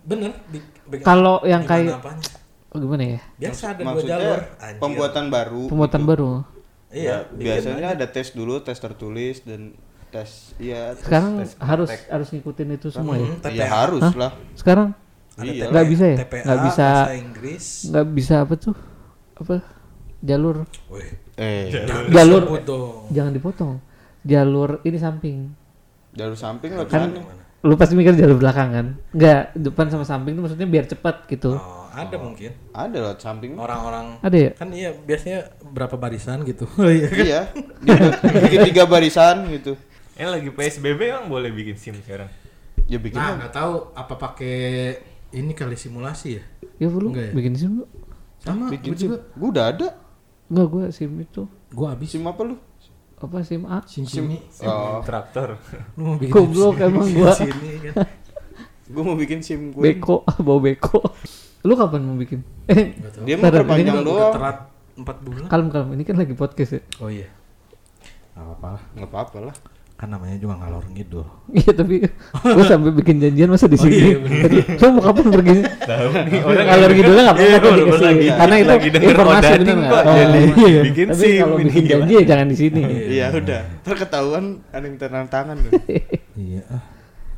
bener 0.85 1.01
kalau 1.01 1.41
yang 1.41 1.63
kayak 1.63 1.97
apanya? 1.97 2.21
oh, 2.69 2.77
gimana 2.77 3.03
ya 3.07 3.21
biasa 3.39 3.63
ada 3.67 3.79
dua 3.79 3.87
Maksudnya 3.89 4.11
jalur 4.13 4.39
Anjir. 4.55 4.79
pembuatan 4.79 5.25
baru. 5.27 5.63
pembuatan 5.65 5.99
gitu. 5.99 6.09
baru 6.09 6.31
iya 6.91 7.25
Ya, 7.25 7.33
biasanya 7.33 7.87
aja. 7.87 7.95
ada 7.95 8.05
tes 8.07 8.27
dulu, 8.31 8.55
tes 8.59 8.77
tertulis 8.77 9.41
dan 9.41 9.73
tes 10.07 10.53
iya. 10.55 10.93
tes- 10.93 11.01
sekarang 11.01 11.33
tes 11.39 11.57
harus 11.57 11.89
harus 11.89 12.27
ngikutin 12.29 12.69
itu 12.71 12.87
semua 12.87 13.17
ya 13.17 13.25
Hmm, 13.25 13.41
TPA. 13.41 13.49
Iya 13.51 13.65
harus 13.67 14.01
Hah? 14.03 14.13
lah. 14.15 14.31
sekarang 14.53 14.89
Ada 15.33 15.49
Iya. 15.49 15.65
Nggak 15.67 15.87
bisa 15.89 16.05
ya? 16.05 16.17
TPA, 16.19 16.41
Nggak 16.45 16.59
bisa. 16.63 16.89
nggak 17.89 18.07
bisa 18.13 18.35
apa 18.39 18.53
tuh 18.55 18.75
apa 19.33 19.55
jalur. 20.23 20.63
Wih, 20.87 21.09
Eh, 21.33 21.73
Jalur. 22.07 22.45
disebut 22.45 22.63
dong 22.63 23.09
jangan 23.09 23.31
dipotong. 23.31 23.73
Jalur 24.21 24.79
ini 24.81 24.95
samping. 24.95 25.49
Jalur 26.11 26.33
samping 26.33 26.71
lah 26.71 26.85
kan 26.85 27.09
kan. 27.09 27.25
lu 27.59 27.73
pasti 27.73 27.93
mikir 27.93 28.13
jalur 28.13 28.37
belakang 28.37 28.69
kan? 28.69 28.87
Nggak 29.11 29.55
depan 29.57 29.85
sama 29.87 30.03
samping 30.03 30.33
tuh 30.33 30.43
maksudnya 30.43 30.63
biar 30.65 30.85
cepat 30.85 31.25
gitu. 31.25 31.55
Oh, 31.55 31.87
ada 31.89 32.15
mungkin. 32.15 32.51
Ada 32.69 32.97
loh 32.99 33.13
samping. 33.17 33.55
orang-orang 33.55 34.19
ada 34.19 34.37
ya? 34.37 34.51
kan 34.53 34.69
iya 34.69 34.91
biasanya 34.91 35.43
berapa 35.65 35.95
barisan 35.95 36.43
gitu. 36.43 36.69
Oh 36.69 36.85
iya. 36.93 37.07
Iya. 37.09 37.41
Dia 37.81 37.95
bikin 38.43 38.59
tiga 38.69 38.83
barisan 38.85 39.47
gitu. 39.49 39.73
Ini 40.13 40.29
lagi 40.29 40.49
PSBB 40.49 40.99
emang 41.09 41.27
boleh 41.27 41.49
bikin 41.49 41.73
SIM 41.73 41.97
sekarang. 41.97 42.29
Ya 42.85 42.99
bikin 42.99 43.17
nah 43.17 43.39
nggak 43.39 43.51
tahu 43.51 43.89
apa 43.91 44.13
pakai 44.13 44.55
ini 45.31 45.51
kali 45.51 45.73
simulasi 45.73 46.37
ya? 46.37 46.43
Ya 46.77 46.87
lu 46.87 47.09
Enggak 47.09 47.25
ya? 47.25 47.33
bikin 47.33 47.53
sim 47.55 47.71
lu? 47.79 47.85
Sama 48.37 48.69
bikin 48.69 48.91
sim. 48.93 49.07
juga. 49.09 49.17
Gua 49.33 49.49
udah 49.49 49.65
ada. 49.67 49.87
Nggak 50.53 50.67
gua 50.67 50.85
sim 50.87 51.09
itu 51.17 51.43
gua 51.69 51.87
habis 51.91 52.07
Sim 52.07 52.23
apa 52.23 52.41
lu? 52.43 52.55
apa 53.15 53.39
sim 53.41 53.63
A 53.65 53.81
sim 53.83 54.03
Sim. 54.03 54.29
simi 54.29 54.37
Oh, 54.61 54.99
Traktor. 54.99 55.57
lu 55.95 56.03
mau 56.03 56.15
bikin 56.15 56.29
Goblok 56.29 56.75
sim- 56.75 56.85
emang 56.85 57.07
gua. 57.09 57.31
sini 57.33 57.69
kan 57.81 57.93
gua 58.85 59.03
mau 59.03 59.15
bikin 59.15 59.39
sim 59.39 59.59
gue. 59.69 59.81
beko 59.81 60.21
bawa 60.45 60.59
beko 60.61 60.99
Lu 61.63 61.73
kapan 61.73 62.03
mau 62.03 62.13
bikin? 62.13 62.43
Eh, 62.65 62.91
Dia 63.23 63.39
mau 63.39 63.47
perpanjang 63.47 64.03
doang. 64.03 64.35
telat 64.35 64.67
4 64.93 64.99
bulan. 65.23 65.47
kalem 65.47 65.67
kalem. 65.69 65.89
Ini 65.95 66.03
kan 66.03 66.15
lagi 66.17 66.33
podcast 66.33 66.71
ya. 66.73 66.81
Oh 66.99 67.07
iya. 67.07 67.31
Gak 68.29 68.43
apa-apa 68.43 68.67
lah. 68.69 68.83
Gak 68.93 69.07
apa-apa 69.07 69.37
lah. 69.41 69.55
Kan 70.03 70.11
namanya 70.11 70.35
juga 70.35 70.59
ngalor 70.59 70.83
ngidul. 70.91 71.23
Iya 71.49 71.71
tapi 71.71 71.95
gue 72.03 72.65
sampai 72.67 72.91
bikin 72.91 73.15
janjian 73.17 73.47
masa 73.47 73.65
di 73.65 73.79
sini. 73.79 73.95
iya, 73.95 74.17
bener. 74.19 74.51
Lo 74.75 74.87
mau 74.91 75.01
kapan 75.01 75.25
pergi? 75.31 75.53
Tahu 75.63 76.07
nih 76.27 76.39
orang 76.43 76.65
Kalau 76.67 76.87
gitu 76.91 77.11
lah 77.13 77.23
nggak 77.23 77.37
Iya, 77.39 77.47
apa-apa 77.47 77.63
gua 77.63 77.71
di 77.71 77.79
baru 77.79 77.95
sini. 77.95 78.03
lagi- 78.03 78.29
Karena 78.35 78.55
itu 78.57 78.73
informasi 78.99 79.51
bener 79.55 79.75
nggak? 79.79 80.03
Oh, 80.03 80.13
Jadi 80.13 80.39
iya. 80.61 80.81
bikin 80.83 81.05
Tapi 81.07 81.27
kalau 81.33 81.55
bikin 81.55 81.71
gimana? 81.71 81.87
janji 81.87 82.11
ya 82.11 82.23
jangan 82.25 82.45
di 82.45 82.57
sini. 82.57 82.81
Iya 83.09 83.25
udah. 83.31 83.61
Ntar 83.79 83.95
ketahuan 83.97 84.43
ada 84.67 84.83
yang 84.83 84.95
tanda 84.97 85.19
tangan. 85.25 85.55
loh. 85.57 85.71
Iya. 86.43 86.61
ah. 86.67 86.83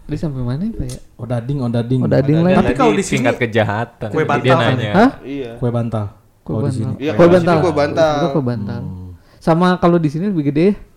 Dia 0.06 0.17
sampai 0.17 0.41
mana 0.41 0.63
ya 0.63 0.73
Pak 0.73 0.86
ya? 0.88 0.99
Odading, 1.15 1.58
odading. 1.62 1.99
Odading 2.01 2.38
lah. 2.39 2.49
Tapi 2.51 2.65
Tadi 2.65 2.73
kalau 2.73 2.93
di 2.93 3.04
sini 3.04 3.17
tingkat 3.19 3.36
kejahatan. 3.39 4.10
kue 4.10 4.23
bantal 4.23 4.41
dia 4.41 4.54
kan 4.56 4.69
nanya. 4.71 4.91
Hah? 4.91 5.10
Iya. 5.21 5.51
Kue 5.58 5.69
bantal. 5.69 6.06
Kue 6.41 6.49
Kalau 6.51 6.62
di 6.63 6.73
sini. 6.73 6.86
bantal. 6.88 6.97
Iya, 6.99 7.12
Kue 7.13 7.28
bantal. 7.28 7.56
kue 7.60 7.73
bantal. 7.73 8.15
Kue 8.32 8.41
bantal. 8.43 8.82
Sama 9.38 9.67
kalau 9.78 9.97
di 9.97 10.10
sini 10.10 10.25
lebih 10.28 10.49
gede. 10.49 10.94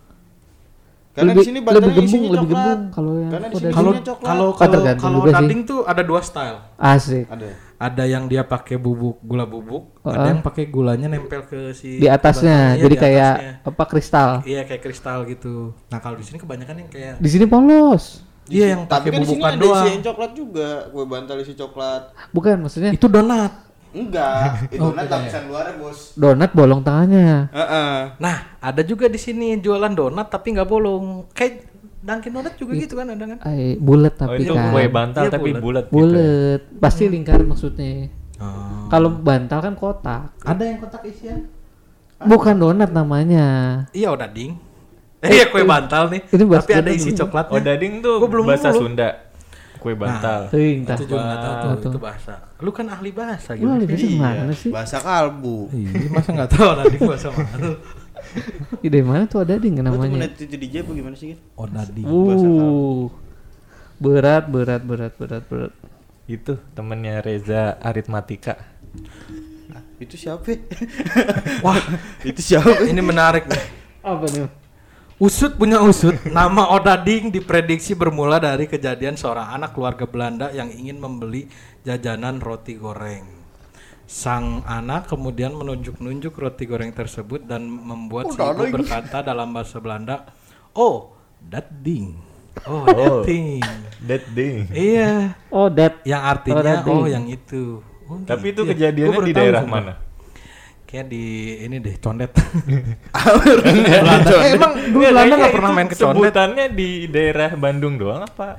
Karena 1.19 1.31
lebih, 1.31 1.43
di 1.43 1.47
sini 1.47 1.59
lebih 1.59 1.91
gembung, 1.91 2.23
lebih 2.31 2.47
gembung 2.47 2.79
kalau 2.89 3.11
yang 3.13 3.31
Karena 3.35 3.47
di 3.47 3.51
kue 3.51 3.59
sini 3.59 3.73
dading. 3.75 4.03
Kalau 4.19 4.47
kalau 4.55 4.79
kalau 4.95 5.17
odading 5.21 5.61
tuh 5.67 5.79
ada 5.83 6.01
dua 6.01 6.21
style. 6.23 6.57
asik 6.75 7.27
Ada. 7.27 7.49
Ada 7.79 8.03
yang 8.03 8.27
dia 8.27 8.43
pakai 8.43 8.75
bubuk 8.75 9.19
gula 9.19 9.43
bubuk, 9.43 9.99
Oh, 9.99 10.11
ada 10.11 10.27
ah. 10.27 10.31
yang 10.31 10.43
pakai 10.43 10.67
gulanya 10.67 11.07
nempel 11.07 11.43
ke 11.43 11.71
si 11.71 11.95
di 11.95 12.07
atasnya. 12.07 12.75
jadi 12.75 12.91
di 12.91 12.99
kayak 12.99 13.33
atasnya. 13.35 13.53
apa 13.63 13.83
kristal. 13.85 14.29
Iya 14.43 14.61
kayak 14.63 14.81
kristal 14.81 15.23
gitu. 15.23 15.71
Nah 15.87 15.99
kalau 15.99 16.15
di 16.15 16.23
sini 16.23 16.37
kebanyakan 16.37 16.75
yang 16.75 16.89
kayak 16.91 17.13
Di 17.19 17.29
sini 17.29 17.47
polos. 17.47 18.27
iya 18.47 18.73
yang 18.73 18.83
Tapi 18.83 19.07
pakai 19.07 19.09
kan 19.11 19.19
di 19.21 19.27
sini 19.27 19.31
bubukan 19.37 19.51
ada 19.53 19.61
doang. 19.63 19.85
isian 19.85 20.01
coklat 20.03 20.31
juga. 20.33 20.69
Kue 20.89 21.03
bantal 21.05 21.37
isi 21.39 21.53
coklat. 21.53 22.01
Bukan 22.31 22.55
maksudnya 22.59 22.91
Itu 22.91 23.07
donat. 23.07 23.68
Enggak. 23.89 24.41
Itu 24.73 24.79
Oh, 24.79 24.91
nanti 24.91 25.01
beda 25.01 25.09
ya? 25.09 25.17
lapisan 25.19 25.43
luarnya 25.45 25.73
bos. 25.75 25.99
donat 26.13 26.51
bolong 26.51 26.81
tengahnya. 26.81 27.49
Heeh. 27.49 27.93
Nah 28.17 28.37
ada 28.59 28.81
juga 28.81 29.05
di 29.05 29.17
sini 29.17 29.57
jualan 29.57 29.91
donat 29.91 30.27
tapi 30.27 30.53
nggak 30.53 30.65
bolong. 30.65 31.25
Kayak 31.31 31.65
Dunkin 31.99 32.31
Donut 32.31 32.55
juga 32.55 32.71
gitu 32.73 32.95
kan 32.95 33.11
ada 33.11 33.25
kan? 33.27 33.37
Ay, 33.43 33.75
bulat 33.75 34.15
Oh 34.15 34.19
tapi 34.23 34.41
itu 34.41 34.55
kan. 34.55 34.71
kue 34.71 34.87
bantal 34.87 35.21
Iya, 35.21 35.31
tapi 35.31 35.49
bulat. 35.51 35.61
bulat 35.61 35.85
gitu. 35.85 35.91
ya? 35.91 35.99
Bulat. 35.99 36.61
Pasti 36.79 37.03
lingkaran 37.05 37.45
maksudnya. 37.45 37.91
Oh. 38.39 38.87
Kalau 38.87 39.09
bantal 39.11 39.59
kan 39.59 39.73
kotak. 39.75 40.31
Ada 40.39 40.63
yang 40.63 40.77
kotak 40.79 41.03
isian? 41.03 41.51
Bukan 42.17 42.55
donat 42.55 42.89
namanya. 42.89 43.47
Iya 43.91 44.11
odading. 44.11 44.55
Eh, 45.19 45.27
iya 45.29 45.51
kue 45.51 45.67
bantal 45.67 46.07
nih. 46.07 46.23
ini 46.25 46.43
tapi 46.47 46.71
ada 46.73 46.87
isi. 46.89 47.11
Oh 47.11 47.59
dading 47.59 47.99
tuh 47.99 48.23
Gua 48.23 48.29
belum 48.31 48.45
bahasa 48.47 48.71
dulu. 48.71 48.87
Sunda. 48.87 49.09
Kue 49.79 49.95
bantal. 49.95 50.51
Ting, 50.51 50.83
tah. 50.83 50.99
Itu 50.99 51.07
juga 51.07 51.23
nggak 51.23 51.39
tahu 51.39 51.55
tuh 51.79 51.91
itu 51.95 51.99
bahasa. 52.03 52.33
Lu 52.59 52.71
kan 52.75 52.85
ahli 52.91 53.11
bahasa 53.15 53.55
Lu 53.55 53.71
ahli 53.71 53.87
gitu. 53.87 53.95
bahasa 53.95 54.19
mana 54.19 54.53
sih? 54.53 54.69
Bahasa 54.75 54.97
kalbu. 54.99 55.71
Iya, 55.71 56.07
masa 56.11 56.29
nggak 56.35 56.49
tahu 56.51 56.65
odading 56.67 57.01
bahasa 57.07 57.27
mana? 57.31 57.69
Dari 58.83 59.03
mana 59.07 59.23
tuh 59.25 59.39
ada 59.39 59.55
ding 59.55 59.79
Lu 59.79 59.79
tuh 59.79 59.85
namanya? 59.87 60.11
menit 60.11 60.35
itu 60.35 60.55
DJ 60.59 60.83
apa 60.83 60.91
gimana 60.91 61.15
sih? 61.15 61.27
Gin? 61.31 61.39
Odading. 61.55 62.05
Uh. 62.05 63.07
Berat, 63.99 64.51
berat, 64.51 64.83
berat, 64.83 65.13
berat, 65.15 65.43
berat. 65.47 65.73
Itu 66.27 66.59
temennya 66.75 67.23
Reza 67.23 67.79
Aritmatika. 67.79 68.59
Itu 69.99 70.15
siapa? 70.15 70.43
Wah, 71.63 71.79
itu 72.29 72.39
siapa? 72.39 72.83
Ini 72.87 72.99
menarik 72.99 73.47
nih. 73.47 73.63
Apa 74.03 74.27
nih? 74.31 74.47
Usut 75.19 75.59
punya 75.59 75.83
usut, 75.83 76.15
nama 76.31 76.71
Odading 76.71 77.27
diprediksi 77.27 77.91
bermula 77.91 78.39
dari 78.39 78.71
kejadian 78.71 79.19
seorang 79.19 79.51
anak 79.51 79.75
keluarga 79.75 80.07
Belanda 80.07 80.47
yang 80.55 80.71
ingin 80.71 80.95
membeli 80.95 81.51
jajanan 81.83 82.39
roti 82.39 82.79
goreng. 82.79 83.27
Sang 84.07 84.63
anak 84.63 85.11
kemudian 85.11 85.51
menunjuk-nunjuk 85.59 86.31
roti 86.39 86.63
goreng 86.63 86.95
tersebut 86.95 87.43
dan 87.43 87.67
membuat 87.67 88.31
si 88.31 88.39
ibu 88.39 88.63
berkata 88.79 89.19
dalam 89.19 89.51
bahasa 89.51 89.83
Belanda, 89.83 90.23
"Oh, 90.71 91.11
that 91.51 91.67
ding." 91.83 92.15
Oh, 92.63 92.87
that 92.95 93.27
thing. 93.27 93.59
That 94.07 94.23
ding. 94.31 94.71
Iya, 94.71 95.35
Oh, 95.51 95.67
that. 95.67 95.99
yang 96.07 96.23
Oh, 96.23 96.31
artinya 96.31 96.79
oh, 96.79 97.03
ding. 97.03 97.03
yang 97.11 97.25
itu. 97.27 97.83
Oh, 98.07 98.23
Tapi 98.23 98.55
gitu 98.55 98.63
itu 98.63 98.71
ya. 98.71 98.71
kejadiannya 98.71 99.19
di 99.27 99.33
daerah 99.35 99.63
mana? 99.67 99.93
Kayak 100.89 101.05
di 101.05 101.21
ini 101.69 101.77
deh, 101.77 102.01
condet. 102.01 102.33
Belanda. 103.13 104.33
Eh, 104.41 104.57
emang 104.57 104.73
dulu 104.73 105.05
Nggak, 105.05 105.13
Belanda 105.13 105.35
nggak 105.37 105.53
pernah 105.53 105.71
main 105.77 105.85
ke 105.85 105.95
condet? 106.01 106.17
Sebutannya 106.17 106.65
di 106.73 106.89
daerah 107.05 107.49
Bandung 107.53 108.01
doang 108.01 108.25
apa? 108.25 108.57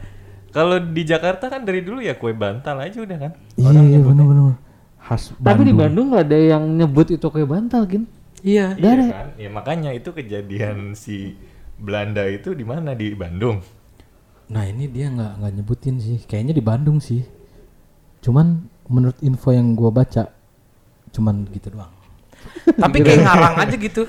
Kalau 0.55 0.79
di 0.79 1.03
Jakarta 1.03 1.51
kan 1.51 1.67
dari 1.67 1.83
dulu 1.83 1.99
ya 1.99 2.15
kue 2.15 2.31
bantal 2.31 2.79
aja 2.79 3.03
udah 3.03 3.19
kan? 3.19 3.33
Iya, 3.59 3.83
Iya, 3.83 3.99
benar-benar. 4.07 4.63
Khas 5.03 5.35
Tapi 5.43 5.63
di 5.67 5.75
Bandung 5.75 6.15
nggak 6.15 6.25
ada 6.31 6.39
yang 6.39 6.65
nyebut 6.71 7.11
itu 7.11 7.27
kayak 7.27 7.51
bantal, 7.51 7.83
Gin. 7.91 8.07
Iya. 8.47 8.79
Iya 8.79 8.91
ada. 8.95 9.05
kan? 9.11 9.29
Ya 9.35 9.49
makanya 9.51 9.91
itu 9.91 10.15
kejadian 10.15 10.95
si 10.95 11.35
Belanda 11.83 12.23
itu 12.31 12.55
di 12.55 12.63
mana 12.63 12.95
di 12.95 13.11
Bandung. 13.11 13.59
Nah 14.55 14.71
ini 14.71 14.87
dia 14.87 15.11
nggak 15.11 15.33
nggak 15.43 15.53
nyebutin 15.59 15.99
sih, 15.99 16.23
kayaknya 16.31 16.55
di 16.55 16.63
Bandung 16.63 17.03
sih. 17.03 17.27
Cuman 18.23 18.71
menurut 18.87 19.19
info 19.23 19.51
yang 19.51 19.75
gua 19.75 19.91
baca, 19.91 20.31
cuman 21.11 21.47
gitu 21.51 21.75
doang. 21.75 22.00
Tapi 22.71 22.97
kayak 23.01 23.21
ngarang 23.21 23.55
aja 23.59 23.77
gitu. 23.77 24.03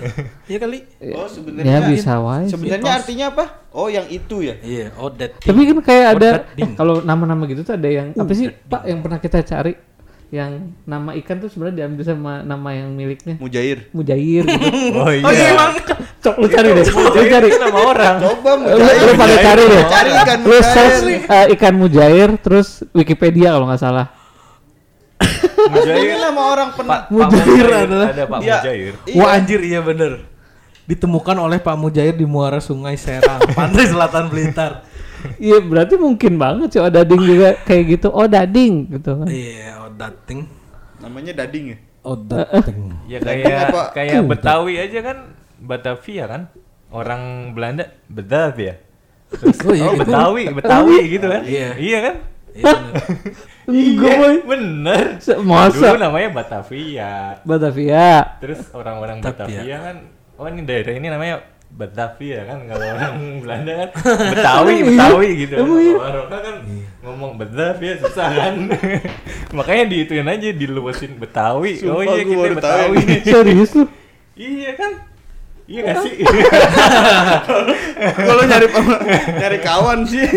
Iya 0.45 0.57
kali. 0.59 0.77
Oh, 1.09 1.23
Ya 1.23 1.27
sebenarnya 1.27 1.77
bisa 1.87 2.13
wae. 2.17 2.45
sebenarnya 2.45 2.91
artinya 2.93 3.25
apa? 3.29 3.45
Oh, 3.69 3.87
yang 3.87 4.05
itu 4.07 4.43
ya. 4.43 4.55
Iya, 4.57 4.91
oh 4.95 5.09
that 5.09 5.35
Tapi 5.37 5.59
kan 5.65 5.77
kayak 5.81 6.05
ada 6.11 6.29
Odat 6.37 6.43
ding. 6.53 6.71
kalau 6.73 6.99
nama-nama 6.99 7.43
gitu 7.45 7.61
tuh 7.61 7.73
ada 7.73 7.87
yang 7.87 8.11
apa 8.11 8.31
sih 8.31 8.51
Pak 8.51 8.83
yang 8.83 8.99
pernah 8.99 9.17
kita 9.17 9.39
cari 9.41 9.73
yang 10.29 10.51
nama 10.85 11.11
ikan 11.13 11.37
tuh 11.37 11.47
sebenarnya 11.47 11.83
diambil 11.83 12.03
sama 12.05 12.39
nama 12.39 12.69
yang 12.71 12.87
miliknya 12.89 13.35
Mujair. 13.35 13.91
Mujair 13.91 14.43
gitu. 14.43 14.67
Oh 14.95 15.09
iya. 15.09 15.23
Oh 15.23 15.31
iya 15.31 15.45
emang. 15.51 15.71
Cok 16.21 16.35
lu 16.37 16.47
cari 16.47 16.69
deh. 16.71 16.85
Lu 16.87 17.23
cari. 17.25 17.49
nama 17.51 17.79
orang. 17.81 18.15
Coba 18.21 18.49
Lu, 18.53 18.61
Mujair. 18.77 19.01
lu 19.01 19.13
pada 19.17 19.35
cari 19.37 19.63
deh. 19.65 19.83
Cari 19.85 20.09
ikan 20.13 20.37
Lu 20.37 20.47
mujair. 20.47 20.63
search 20.69 20.97
eh, 21.25 21.45
ikan 21.51 21.73
mujair 21.73 22.29
terus 22.37 22.67
Wikipedia 22.91 23.51
kalau 23.51 23.65
nggak 23.65 23.81
salah. 23.81 24.05
Ini 25.71 26.15
nama 26.17 26.41
orang 26.47 26.69
pen 26.71 26.85
Pak 26.85 27.01
Mujair 27.07 27.45
Mujair 27.45 27.67
adalah- 27.85 28.09
ada 28.09 28.23
Pak 28.25 28.39
Iya. 28.41 28.57
Mujair. 28.57 28.93
Wah 29.15 29.29
anjir 29.31 29.59
iya 29.61 29.79
bener. 29.79 30.13
Ditemukan 30.83 31.37
oleh 31.39 31.57
Pak 31.57 31.75
Mujair 31.75 32.11
di 32.11 32.25
muara 32.25 32.59
Sungai 32.59 32.95
Serang, 32.95 33.39
pantai 33.57 33.85
selatan 33.85 34.27
Blitar. 34.27 34.83
Iya 35.37 35.61
berarti 35.61 35.95
mungkin 35.95 36.35
banget 36.35 36.73
sih 36.73 36.81
Odading 36.81 37.21
juga 37.21 37.49
kayak 37.67 37.83
gitu. 37.89 38.07
Odading 38.09 38.73
gitu 38.89 39.11
kan. 39.21 39.27
Iya, 39.29 39.77
oh 39.79 39.89
thing. 40.25 40.49
namanya 40.97 41.33
Dading 41.35 41.65
ya. 41.73 41.77
Oh 42.01 42.17
thing. 42.17 42.81
Ya 43.11 43.17
kayak 43.19 43.93
kayak 43.93 44.21
Betawi 44.25 44.73
aja 44.77 44.99
kan 45.01 45.17
Batavia 45.57 46.25
kan. 46.25 46.41
Orang 46.91 47.53
Belanda 47.53 47.87
Batavia. 48.05 48.75
Terus, 49.31 49.63
Oh 49.63 49.71
iya, 49.71 49.87
oh, 49.87 49.95
gitu. 49.95 50.11
Betawi, 50.11 50.43
Betawi 50.51 50.97
gitu 51.07 51.25
kan. 51.25 51.41
Iya. 51.47 51.69
Iya 51.79 51.97
kan? 52.03 52.15
Iya 52.51 52.73
bener. 52.75 53.03
Enggak 53.71 54.13
boy. 54.19 54.35
Bener. 54.43 55.05
Se- 55.23 55.39
Masa 55.39 55.95
Dulu 55.95 55.97
namanya 55.97 56.29
Batavia. 56.33 57.13
Batavia. 57.41 58.07
Terus 58.43 58.59
orang-orang 58.75 59.23
Batavia. 59.23 59.63
Batavia 59.63 59.77
kan, 59.79 59.95
oh 60.35 60.45
ini 60.49 60.61
daerah 60.65 60.93
ini 60.93 61.07
namanya 61.07 61.35
Batavia 61.71 62.43
kan 62.43 62.67
kalau 62.67 62.83
orang 62.99 63.15
Belanda 63.39 63.71
kan 63.79 63.89
Betawi, 64.35 64.75
Betawi 64.83 65.29
gitu. 65.47 65.55
Emang 65.55 65.79
iya? 65.79 65.95
Orang 65.95 66.27
kan 66.27 66.55
ngomong 66.99 67.31
Batavia 67.39 67.93
susah 68.03 68.27
kan. 68.27 68.53
Makanya 69.57 69.83
diituin 69.87 70.27
aja 70.27 70.49
diluasin 70.51 71.15
Betawi. 71.15 71.79
oh 71.87 72.03
Sumpah, 72.03 72.15
iya 72.19 72.23
gua 72.27 72.35
kita 72.43 72.55
Betawi. 72.59 72.97
Serius 73.23 73.71
lu? 73.79 73.85
iya 74.35 74.71
kan? 74.75 74.91
Iya 75.71 75.81
gak 75.87 75.97
sih? 76.03 76.13
Kalau 78.27 78.43
nyari 78.43 78.67
nyari 79.39 79.59
kawan 79.63 80.03
sih. 80.03 80.27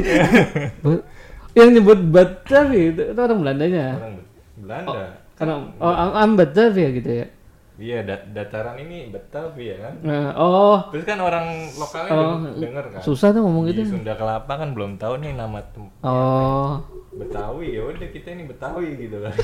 Yang 1.54 1.68
nyebut 1.72 1.98
Batavia 2.08 2.84
itu, 2.90 3.02
itu 3.06 3.20
orang 3.20 3.38
Belandanya. 3.40 3.86
orang 3.94 4.14
Belanda. 4.56 5.04
Karena 5.34 5.54
oh 5.76 5.94
am 6.14 6.30
Batavia 6.34 6.90
gitu 6.90 7.10
ya. 7.14 7.26
Iya, 7.74 7.98
da- 8.02 8.22
dataran 8.24 8.78
ini 8.78 9.10
Batavia 9.10 9.74
kan. 9.76 9.94
Nah, 10.00 10.30
oh 10.32 10.78
Terus 10.90 11.02
kan 11.04 11.18
orang 11.18 11.46
lokalnya 11.74 12.10
Oh, 12.12 12.22
deng- 12.38 12.58
denger 12.60 12.84
kan. 12.88 13.00
susah 13.02 13.30
tuh 13.30 13.42
ngomong 13.42 13.66
Di 13.66 13.70
gitu. 13.72 13.80
Sunda 13.92 14.14
Kelapa 14.14 14.52
kan 14.52 14.70
belum 14.70 14.94
tahu 14.94 15.18
nih 15.18 15.34
nama 15.34 15.58
tem- 15.64 15.90
Oh. 16.00 16.78
Betawi 17.12 17.66
ya 17.72 17.82
udah 17.84 18.08
kita 18.08 18.30
ini 18.30 18.46
Betawi 18.46 18.94
gitu 18.96 19.18
kan. 19.24 19.34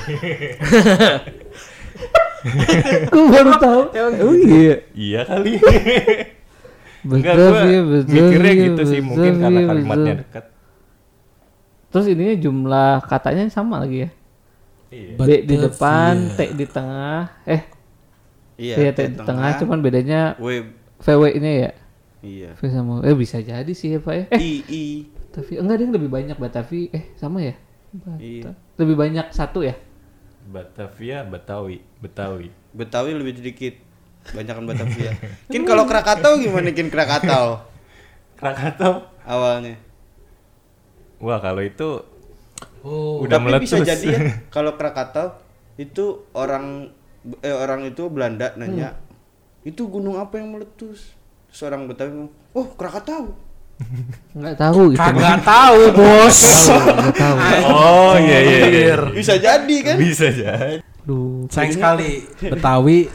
Gue 3.07 3.25
baru 3.29 3.53
tahu. 3.57 3.81
Oh 4.23 4.35
iya. 4.37 4.75
iya 4.93 5.21
kali. 5.23 5.59
Enggak 7.01 7.33
gua 7.33 7.65
mikirnya 8.05 8.53
gitu 8.61 8.83
sih 8.85 9.01
mungkin 9.01 9.41
karena 9.41 9.61
kalimatnya 9.67 10.15
dekat. 10.21 10.45
Terus 11.91 12.07
ininya 12.07 12.37
jumlah 12.39 12.93
katanya 13.05 13.45
sama 13.49 13.83
lagi 13.83 14.07
ya. 14.07 14.11
Iya. 14.91 15.15
B 15.17 15.21
di 15.43 15.57
depan, 15.57 16.35
T 16.35 16.41
di 16.53 16.67
tengah. 16.67 17.31
Eh, 17.45 17.63
iya 18.57 18.91
T 18.91 19.01
di 19.05 19.17
tengah, 19.17 19.55
cuman 19.57 19.79
bedanya 19.79 20.35
W 20.37 20.67
VW-nya 20.99 21.53
ya. 21.59 21.71
iya. 22.21 22.51
V 22.53 22.61
sama 22.67 23.01
eh 23.01 23.15
bisa 23.15 23.39
jadi 23.39 23.71
sih 23.71 23.95
ya 23.95 23.99
Pak 23.99 24.15
ya. 24.15 24.25
Eh, 24.31 24.41
I 24.41 24.53
I 24.67 24.85
Batavia 25.31 25.59
enggak 25.63 25.75
ada 25.75 25.83
yang 25.83 25.95
lebih 25.95 26.11
banyak 26.11 26.37
Batavia. 26.37 26.87
Eh, 26.91 27.05
sama 27.15 27.39
ya? 27.41 27.55
Bata- 27.91 28.19
Iya. 28.19 28.51
Lebih 28.77 28.95
banyak 28.95 29.27
satu 29.31 29.63
ya? 29.63 29.75
Batavia, 30.45 31.23
Betawi, 31.23 31.79
Betawi. 31.99 32.51
Betawi 32.71 33.11
lebih 33.15 33.35
sedikit. 33.37 33.75
Banyakan 34.31 34.67
Batavia. 34.67 35.15
Kin 35.47 35.63
kalau 35.63 35.87
Krakatau 35.87 36.37
gimana 36.37 36.71
Kin 36.71 36.87
Krakatau 36.87 37.63
Krakatau. 38.41 39.07
awalnya? 39.23 39.79
Wah, 41.21 41.39
kalau 41.39 41.61
itu 41.61 42.01
Oh, 42.81 43.21
Udah 43.21 43.37
Tapi 43.37 43.61
bisa 43.61 43.77
meletus. 43.77 43.89
jadi 43.93 44.07
ya 44.09 44.21
kalau 44.57 44.73
Krakatau 44.75 45.37
itu 45.77 46.25
orang 46.33 46.89
eh, 47.41 47.53
orang 47.53 47.85
itu 47.85 48.09
Belanda 48.09 48.57
nanya 48.57 48.97
itu 49.61 49.85
gunung 49.85 50.17
apa 50.17 50.41
yang 50.41 50.57
meletus? 50.57 51.13
Seorang 51.53 51.85
Betawi 51.85 52.09
ngomong, 52.17 52.33
"Oh, 52.57 52.73
Krakatau." 52.73 53.37
Nggak 54.39 54.57
tahu 54.57 54.97
itu. 54.97 55.01
kagak 55.01 55.41
tahu, 55.53 55.81
Bos. 55.93 56.39
Nggak 56.73 57.17
tahu. 57.17 57.37
Oh, 57.69 58.15
iya 58.17 58.39
iya 58.41 58.59
iya. 58.65 58.95
Bisa 59.13 59.37
jadi 59.37 59.77
kan? 59.85 59.97
Bisa 60.01 60.27
jadi. 60.33 60.81
Aduh. 61.05 61.45
Sayang 61.53 61.73
sekali 61.77 62.11
Betawi 62.41 63.09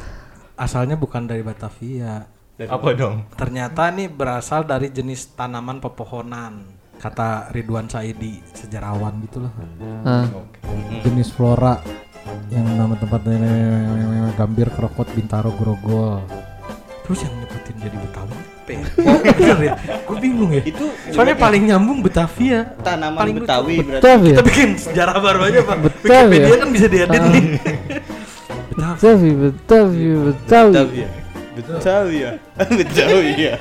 asalnya 0.53 0.93
bukan 0.93 1.25
dari 1.25 1.41
Batavia. 1.41 2.25
Apa 2.61 2.93
dong? 2.93 3.25
Ternyata 3.33 3.89
nih 3.89 4.07
berasal 4.07 4.63
dari 4.63 4.89
jenis 4.89 5.33
tanaman 5.33 5.81
pepohonan. 5.81 6.74
Kata 6.95 7.53
Ridwan 7.53 7.85
Saidi, 7.85 8.41
sejarawan 8.51 9.21
gitulah. 9.21 9.53
Ah, 10.03 10.25
Jenis 11.05 11.29
flora 11.29 11.77
yang 12.49 12.65
nama 12.65 12.97
tempatnya 12.97 13.37
Gambir, 14.33 14.73
Krokot, 14.73 15.05
Bintaro, 15.13 15.53
Grogol. 15.53 16.25
Terus 17.05 17.19
yang 17.21 17.33
nyebutin 17.37 17.75
jadi 17.77 17.97
Betawi 18.01 18.33
apa 18.65 18.73
ya? 18.73 18.81
Oh, 19.05 19.19
bener 19.21 19.59
ya? 19.61 19.73
Gue 20.09 20.17
bingung 20.17 20.49
ya. 20.49 20.61
Itu 20.65 20.89
Soalnya 21.13 21.37
paling 21.37 21.69
nyambung 21.69 22.01
Batavia. 22.01 22.65
tanaman 22.81 23.13
paling 23.21 23.35
lucu. 23.37 23.45
Betawi 23.45 23.75
berarti. 23.85 24.01
Betawi? 24.01 24.29
Kita 24.33 24.41
bikin 24.41 24.69
sejarah 24.81 25.17
baru 25.21 25.39
aja, 25.45 25.59
Pak. 25.61 25.77
Betawi 25.85 26.33
Wikipedia 26.33 26.49
ya? 26.49 26.57
kan 26.57 26.69
bisa 26.73 26.87
diedit 26.89 27.21
nih. 27.29 27.45
Betawi, 28.73 29.29
Betawi, 29.37 30.05
Betawi. 30.17 30.73
Betawi. 30.73 31.03
Betawi 31.55 32.15
ya. 32.17 32.31
Betawi 32.57 33.29
ya. 33.37 33.53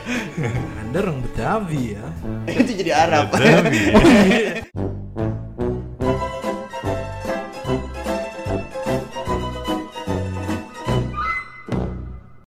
Anda 0.95 1.11
orang 1.11 1.27
Betawi 1.27 1.99
ya? 1.99 2.07
Itu 2.63 2.71
jadi 2.71 2.95
Arab. 2.95 3.35